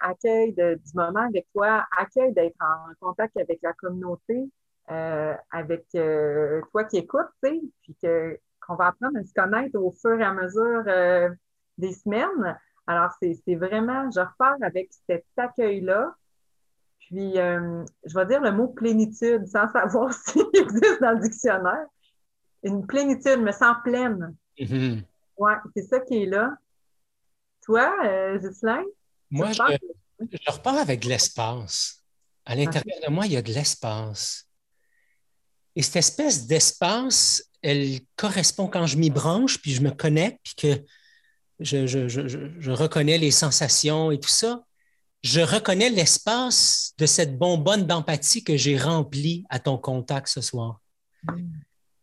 Accueil 0.00 0.52
du 0.52 0.92
moment 0.94 1.26
avec 1.26 1.46
toi, 1.54 1.86
accueil 1.96 2.32
d'être 2.32 2.56
en 2.60 2.92
contact 3.00 3.36
avec 3.36 3.60
la 3.62 3.72
communauté, 3.74 4.50
euh, 4.90 5.34
avec 5.50 5.86
euh, 5.94 6.60
toi 6.72 6.84
qui 6.84 6.98
écoutes, 6.98 7.28
puis 7.42 7.96
qu'on 8.02 8.74
va 8.74 8.88
apprendre 8.88 9.18
à 9.18 9.24
se 9.24 9.32
connaître 9.32 9.78
au 9.78 9.92
fur 9.92 10.18
et 10.20 10.24
à 10.24 10.32
mesure 10.32 10.84
euh, 10.86 11.30
des 11.78 11.92
semaines. 11.92 12.58
Alors, 12.86 13.12
c'est 13.22 13.54
vraiment, 13.54 14.10
je 14.10 14.20
repars 14.20 14.56
avec 14.62 14.90
cet 15.06 15.24
accueil-là, 15.36 16.14
puis, 16.98 17.34
je 17.34 18.14
vais 18.14 18.26
dire 18.26 18.40
le 18.40 18.52
mot 18.52 18.68
plénitude 18.68 19.46
sans 19.46 19.68
savoir 19.72 20.12
s'il 20.12 20.46
existe 20.54 21.00
dans 21.00 21.12
le 21.12 21.20
dictionnaire. 21.20 21.86
Une 22.62 22.86
plénitude, 22.86 23.40
me 23.40 23.52
sens 23.52 23.76
pleine. 23.82 24.34
Mm-hmm. 24.58 25.02
Oui, 25.38 25.52
c'est 25.74 25.82
ça 25.82 26.00
qui 26.00 26.22
est 26.22 26.26
là. 26.26 26.54
Toi, 27.62 27.94
euh, 28.04 28.38
Moi, 29.30 29.52
je, 29.52 29.62
je, 30.20 30.50
repars 30.50 30.76
avec 30.76 31.00
de 31.00 31.08
l'espace. 31.08 32.04
À 32.44 32.54
l'intérieur 32.54 32.98
de 33.06 33.10
moi, 33.10 33.26
il 33.26 33.32
y 33.32 33.36
a 33.36 33.42
de 33.42 33.52
l'espace. 33.52 34.46
Et 35.76 35.82
cette 35.82 35.96
espèce 35.96 36.46
d'espace, 36.46 37.44
elle 37.62 38.00
correspond 38.16 38.66
quand 38.66 38.86
je 38.86 38.96
m'y 38.96 39.10
branche, 39.10 39.58
puis 39.58 39.72
je 39.72 39.82
me 39.82 39.90
connecte, 39.90 40.40
puis 40.42 40.54
que 40.56 40.84
je, 41.60 41.86
je, 41.86 42.70
reconnais 42.70 43.18
les 43.18 43.30
sensations 43.30 44.10
et 44.10 44.18
tout 44.18 44.30
ça 44.30 44.64
je 45.22 45.40
reconnais 45.40 45.90
l'espace 45.90 46.94
de 46.98 47.06
cette 47.06 47.38
bonbonne 47.38 47.86
d'empathie 47.86 48.42
que 48.42 48.56
j'ai 48.56 48.78
remplie 48.78 49.44
à 49.50 49.58
ton 49.58 49.76
contact 49.76 50.28
ce 50.28 50.40
soir. 50.40 50.80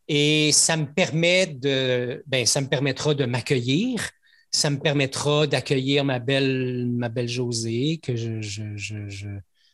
Et 0.08 0.52
ça 0.52 0.78
me 0.78 0.86
permet 0.86 1.48
de, 1.48 2.24
ben, 2.28 2.46
ça 2.46 2.62
me 2.62 2.68
permettra 2.68 3.14
de 3.14 3.26
m'accueillir. 3.26 4.12
Ça 4.58 4.72
me 4.72 4.80
permettra 4.80 5.46
d'accueillir 5.46 6.04
ma 6.04 6.18
belle, 6.18 6.88
ma 6.90 7.10
belle 7.10 7.28
Josée 7.28 8.00
que 8.02 8.16
je, 8.16 8.40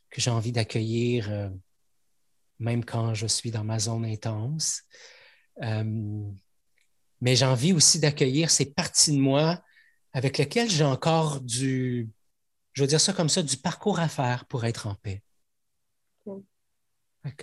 que 0.09 0.21
j'ai 0.21 0.29
envie 0.29 0.51
d'accueillir 0.51 1.31
euh, 1.31 1.49
même 2.59 2.83
quand 2.83 3.13
je 3.13 3.25
suis 3.25 3.49
dans 3.49 3.63
ma 3.63 3.79
zone 3.79 4.03
intense. 4.03 4.81
Euh, 5.61 6.29
mais 7.21 7.37
j'ai 7.37 7.45
envie 7.45 7.71
aussi 7.71 8.01
d'accueillir 8.01 8.51
ces 8.51 8.73
parties 8.73 9.13
de 9.13 9.21
moi 9.21 9.63
avec 10.11 10.37
lesquelles 10.37 10.69
j'ai 10.69 10.83
encore 10.83 11.39
du, 11.39 12.09
je 12.73 12.81
veux 12.81 12.87
dire 12.87 12.99
ça 12.99 13.13
comme 13.13 13.29
ça, 13.29 13.41
du 13.41 13.55
parcours 13.55 14.01
à 14.01 14.09
faire 14.09 14.43
pour 14.47 14.65
être 14.65 14.87
en 14.87 14.95
paix. 14.95 15.23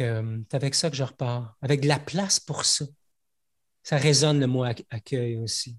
Euh, 0.03 0.39
c'est 0.51 0.55
avec 0.55 0.75
ça 0.75 0.91
que 0.91 0.97
je 0.97 1.05
repars, 1.05 1.57
avec 1.63 1.81
de 1.81 1.89
la 1.89 1.99
place 1.99 2.39
pour 2.39 2.67
ça. 2.67 2.85
Ça 3.83 3.97
résonne 3.97 4.41
le 4.41 4.47
mot 4.47 4.63
accueil 4.91 5.39
aussi. 5.39 5.79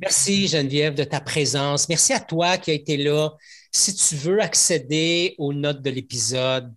Merci 0.00 0.48
Geneviève 0.48 0.94
de 0.94 1.04
ta 1.04 1.20
présence. 1.20 1.88
Merci 1.88 2.12
à 2.12 2.20
toi 2.20 2.56
qui 2.58 2.70
as 2.70 2.74
été 2.74 2.96
là. 2.96 3.30
Si 3.70 3.94
tu 3.94 4.16
veux 4.16 4.40
accéder 4.40 5.34
aux 5.38 5.52
notes 5.52 5.82
de 5.82 5.90
l'épisode, 5.90 6.72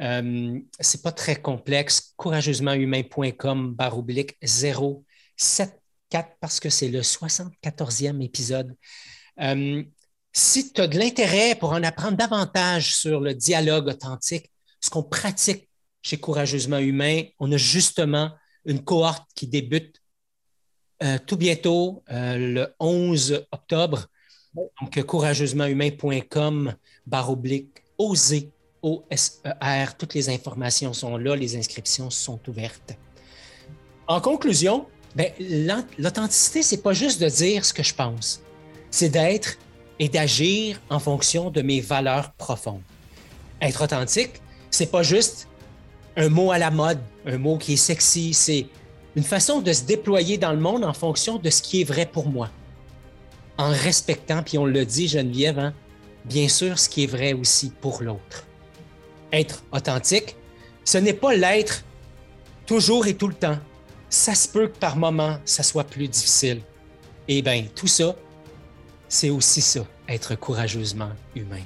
euh, 0.00 0.58
c'est 0.78 1.02
pas 1.02 1.12
très 1.12 1.36
complexe. 1.36 2.12
Courageusementhumain.com 2.16 3.74
barre 3.74 3.98
oblique 3.98 4.36
074 4.42 5.76
parce 6.40 6.60
que 6.60 6.70
c'est 6.70 6.88
le 6.88 7.00
74e 7.00 8.22
épisode. 8.22 8.74
Euh, 9.40 9.82
si 10.32 10.72
tu 10.72 10.80
as 10.80 10.86
de 10.86 10.98
l'intérêt 10.98 11.54
pour 11.54 11.72
en 11.72 11.82
apprendre 11.82 12.16
davantage 12.16 12.94
sur 12.94 13.20
le 13.20 13.34
dialogue 13.34 13.88
authentique, 13.88 14.50
ce 14.80 14.90
qu'on 14.90 15.02
pratique 15.02 15.68
chez 16.02 16.18
Courageusement 16.18 16.78
Humain, 16.78 17.22
on 17.38 17.50
a 17.52 17.56
justement 17.56 18.30
une 18.64 18.82
cohorte 18.82 19.28
qui 19.34 19.46
débute 19.46 19.99
euh, 21.02 21.18
tout 21.24 21.36
bientôt, 21.36 22.02
euh, 22.10 22.36
le 22.36 22.74
11 22.78 23.46
octobre. 23.52 24.06
Donc, 24.54 25.02
courageusementhumain.com, 25.02 26.74
barre 27.06 27.30
oblique, 27.30 27.82
oser, 27.98 28.50
O-S-E-R. 28.82 29.96
Toutes 29.96 30.14
les 30.14 30.28
informations 30.28 30.92
sont 30.92 31.16
là, 31.16 31.36
les 31.36 31.56
inscriptions 31.56 32.10
sont 32.10 32.40
ouvertes. 32.48 32.94
En 34.08 34.20
conclusion, 34.20 34.86
ben, 35.14 35.30
l'authenticité, 35.98 36.62
c'est 36.62 36.82
pas 36.82 36.92
juste 36.92 37.20
de 37.20 37.28
dire 37.28 37.64
ce 37.64 37.72
que 37.72 37.82
je 37.82 37.94
pense, 37.94 38.42
c'est 38.90 39.08
d'être 39.08 39.56
et 39.98 40.08
d'agir 40.08 40.80
en 40.88 40.98
fonction 40.98 41.50
de 41.50 41.62
mes 41.62 41.80
valeurs 41.80 42.32
profondes. 42.32 42.82
Être 43.60 43.84
authentique, 43.84 44.40
c'est 44.70 44.90
pas 44.90 45.02
juste 45.02 45.48
un 46.16 46.28
mot 46.28 46.50
à 46.50 46.58
la 46.58 46.70
mode, 46.70 47.00
un 47.26 47.38
mot 47.38 47.58
qui 47.58 47.74
est 47.74 47.76
sexy, 47.76 48.34
c'est 48.34 48.66
une 49.16 49.24
façon 49.24 49.60
de 49.60 49.72
se 49.72 49.84
déployer 49.84 50.38
dans 50.38 50.52
le 50.52 50.60
monde 50.60 50.84
en 50.84 50.92
fonction 50.92 51.38
de 51.38 51.50
ce 51.50 51.62
qui 51.62 51.80
est 51.80 51.84
vrai 51.84 52.06
pour 52.06 52.28
moi. 52.28 52.50
En 53.58 53.70
respectant, 53.70 54.42
puis 54.42 54.58
on 54.58 54.66
le 54.66 54.84
dit, 54.84 55.08
Geneviève, 55.08 55.58
hein, 55.58 55.74
bien 56.24 56.48
sûr, 56.48 56.78
ce 56.78 56.88
qui 56.88 57.04
est 57.04 57.08
vrai 57.08 57.32
aussi 57.32 57.72
pour 57.80 58.02
l'autre. 58.02 58.46
Être 59.32 59.62
authentique, 59.72 60.36
ce 60.84 60.98
n'est 60.98 61.14
pas 61.14 61.34
l'être 61.34 61.84
toujours 62.66 63.06
et 63.06 63.14
tout 63.14 63.28
le 63.28 63.34
temps. 63.34 63.58
Ça 64.08 64.34
se 64.34 64.48
peut 64.48 64.68
que 64.68 64.78
par 64.78 64.96
moment, 64.96 65.38
ça 65.44 65.62
soit 65.62 65.84
plus 65.84 66.08
difficile. 66.08 66.62
Eh 67.28 67.42
bien, 67.42 67.64
tout 67.74 67.86
ça, 67.86 68.16
c'est 69.08 69.30
aussi 69.30 69.60
ça, 69.60 69.80
être 70.08 70.34
courageusement 70.36 71.10
humain. 71.36 71.62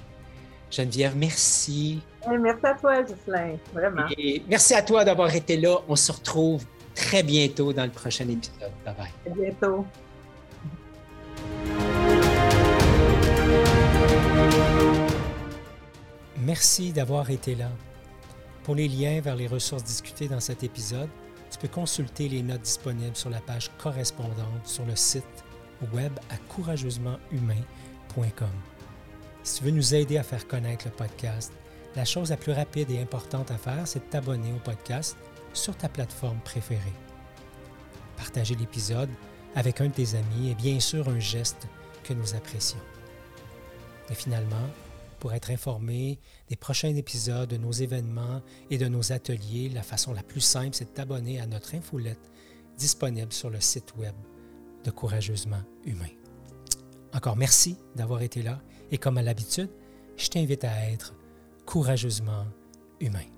Geneviève, 0.71 1.15
merci. 1.17 2.01
merci 2.29 2.67
à 2.67 2.75
toi, 2.75 3.05
Gislain, 3.05 3.57
vraiment. 3.73 4.07
Et 4.19 4.43
merci 4.49 4.75
à 4.75 4.83
toi 4.83 5.05
d'avoir 5.05 5.35
été 5.35 5.57
là. 5.57 5.79
On 5.89 5.95
se 5.95 6.11
retrouve 6.11 6.65
très 6.95 7.23
bientôt 7.23 7.73
dans 7.73 7.85
le 7.85 7.91
prochain 7.91 8.29
épisode. 8.29 8.73
Bye 8.85 8.95
bye. 8.97 9.11
À 9.27 9.35
bientôt. 9.35 9.87
Merci 16.39 16.93
d'avoir 16.93 17.31
été 17.31 17.55
là. 17.55 17.71
Pour 18.65 18.75
les 18.75 18.89
liens 18.89 19.21
vers 19.21 19.37
les 19.37 19.47
ressources 19.47 19.85
discutées 19.85 20.29
dans 20.29 20.41
cet 20.41 20.63
épisode, 20.63 21.09
tu 21.51 21.59
peux 21.59 21.69
consulter 21.69 22.29
les 22.29 22.43
notes 22.43 22.63
disponibles 22.63 23.17
sur 23.17 23.31
la 23.31 23.41
page 23.41 23.71
correspondante 23.79 24.67
sur 24.67 24.85
le 24.85 24.97
site 24.97 25.25
web 25.93 26.13
à 26.31 26.37
courageusementhumain.com. 26.49 28.49
Si 29.43 29.59
tu 29.59 29.65
veux 29.65 29.71
nous 29.71 29.95
aider 29.95 30.19
à 30.19 30.23
faire 30.23 30.47
connaître 30.49 30.87
le 30.87 30.91
podcast, 30.91 31.53
la 31.97 32.05
chose 32.05 32.31
la 32.31 32.37
plus 32.37 32.53
rapide 32.53 32.91
et 32.91 33.01
importante 33.01 33.51
à 33.51 33.57
faire, 33.57 33.87
c'est 33.87 34.01
de 34.01 34.11
t'abonner 34.11 34.53
au 34.53 34.59
podcast 34.59 35.17
sur 35.55 35.77
ta 35.77 35.89
plateforme 35.89 36.41
préférée. 36.41 36.93
Partager 38.17 38.55
l'épisode 38.55 39.11
avec 39.55 39.81
un 39.81 39.87
de 39.87 39.93
tes 39.93 40.15
amis 40.15 40.51
est 40.51 40.55
bien 40.55 40.81
sûr 40.81 41.09
un 41.09 41.21
geste 41.21 41.67
que 42.03 42.13
nous 42.13 42.35
apprécions. 42.35 42.79
Et 44.11 44.15
finalement, 44.15 44.69
pour 45.19 45.33
être 45.33 45.51
informé 45.51 46.19
des 46.49 46.57
prochains 46.57 46.95
épisodes, 46.95 47.49
de 47.49 47.57
nos 47.57 47.73
événements 47.73 48.43
et 48.71 48.77
de 48.77 48.89
nos 48.89 49.13
ateliers, 49.13 49.71
la 49.71 49.83
façon 49.83 50.13
la 50.13 50.23
plus 50.23 50.43
simple, 50.43 50.75
c'est 50.75 50.85
de 50.85 50.91
t'abonner 50.91 51.41
à 51.41 51.47
notre 51.47 51.75
infolette 51.75 52.31
disponible 52.77 53.33
sur 53.33 53.49
le 53.49 53.61
site 53.61 53.95
web 53.97 54.15
de 54.85 54.91
Courageusement 54.91 55.63
Humain. 55.87 56.11
Encore 57.15 57.37
merci 57.37 57.77
d'avoir 57.95 58.21
été 58.23 58.43
là 58.43 58.61
et 58.91 58.99
comme 58.99 59.17
à 59.17 59.23
l'habitude, 59.23 59.71
je 60.17 60.29
t'invite 60.29 60.65
à 60.65 60.91
être 60.91 61.15
courageusement 61.65 62.45
humain. 63.01 63.34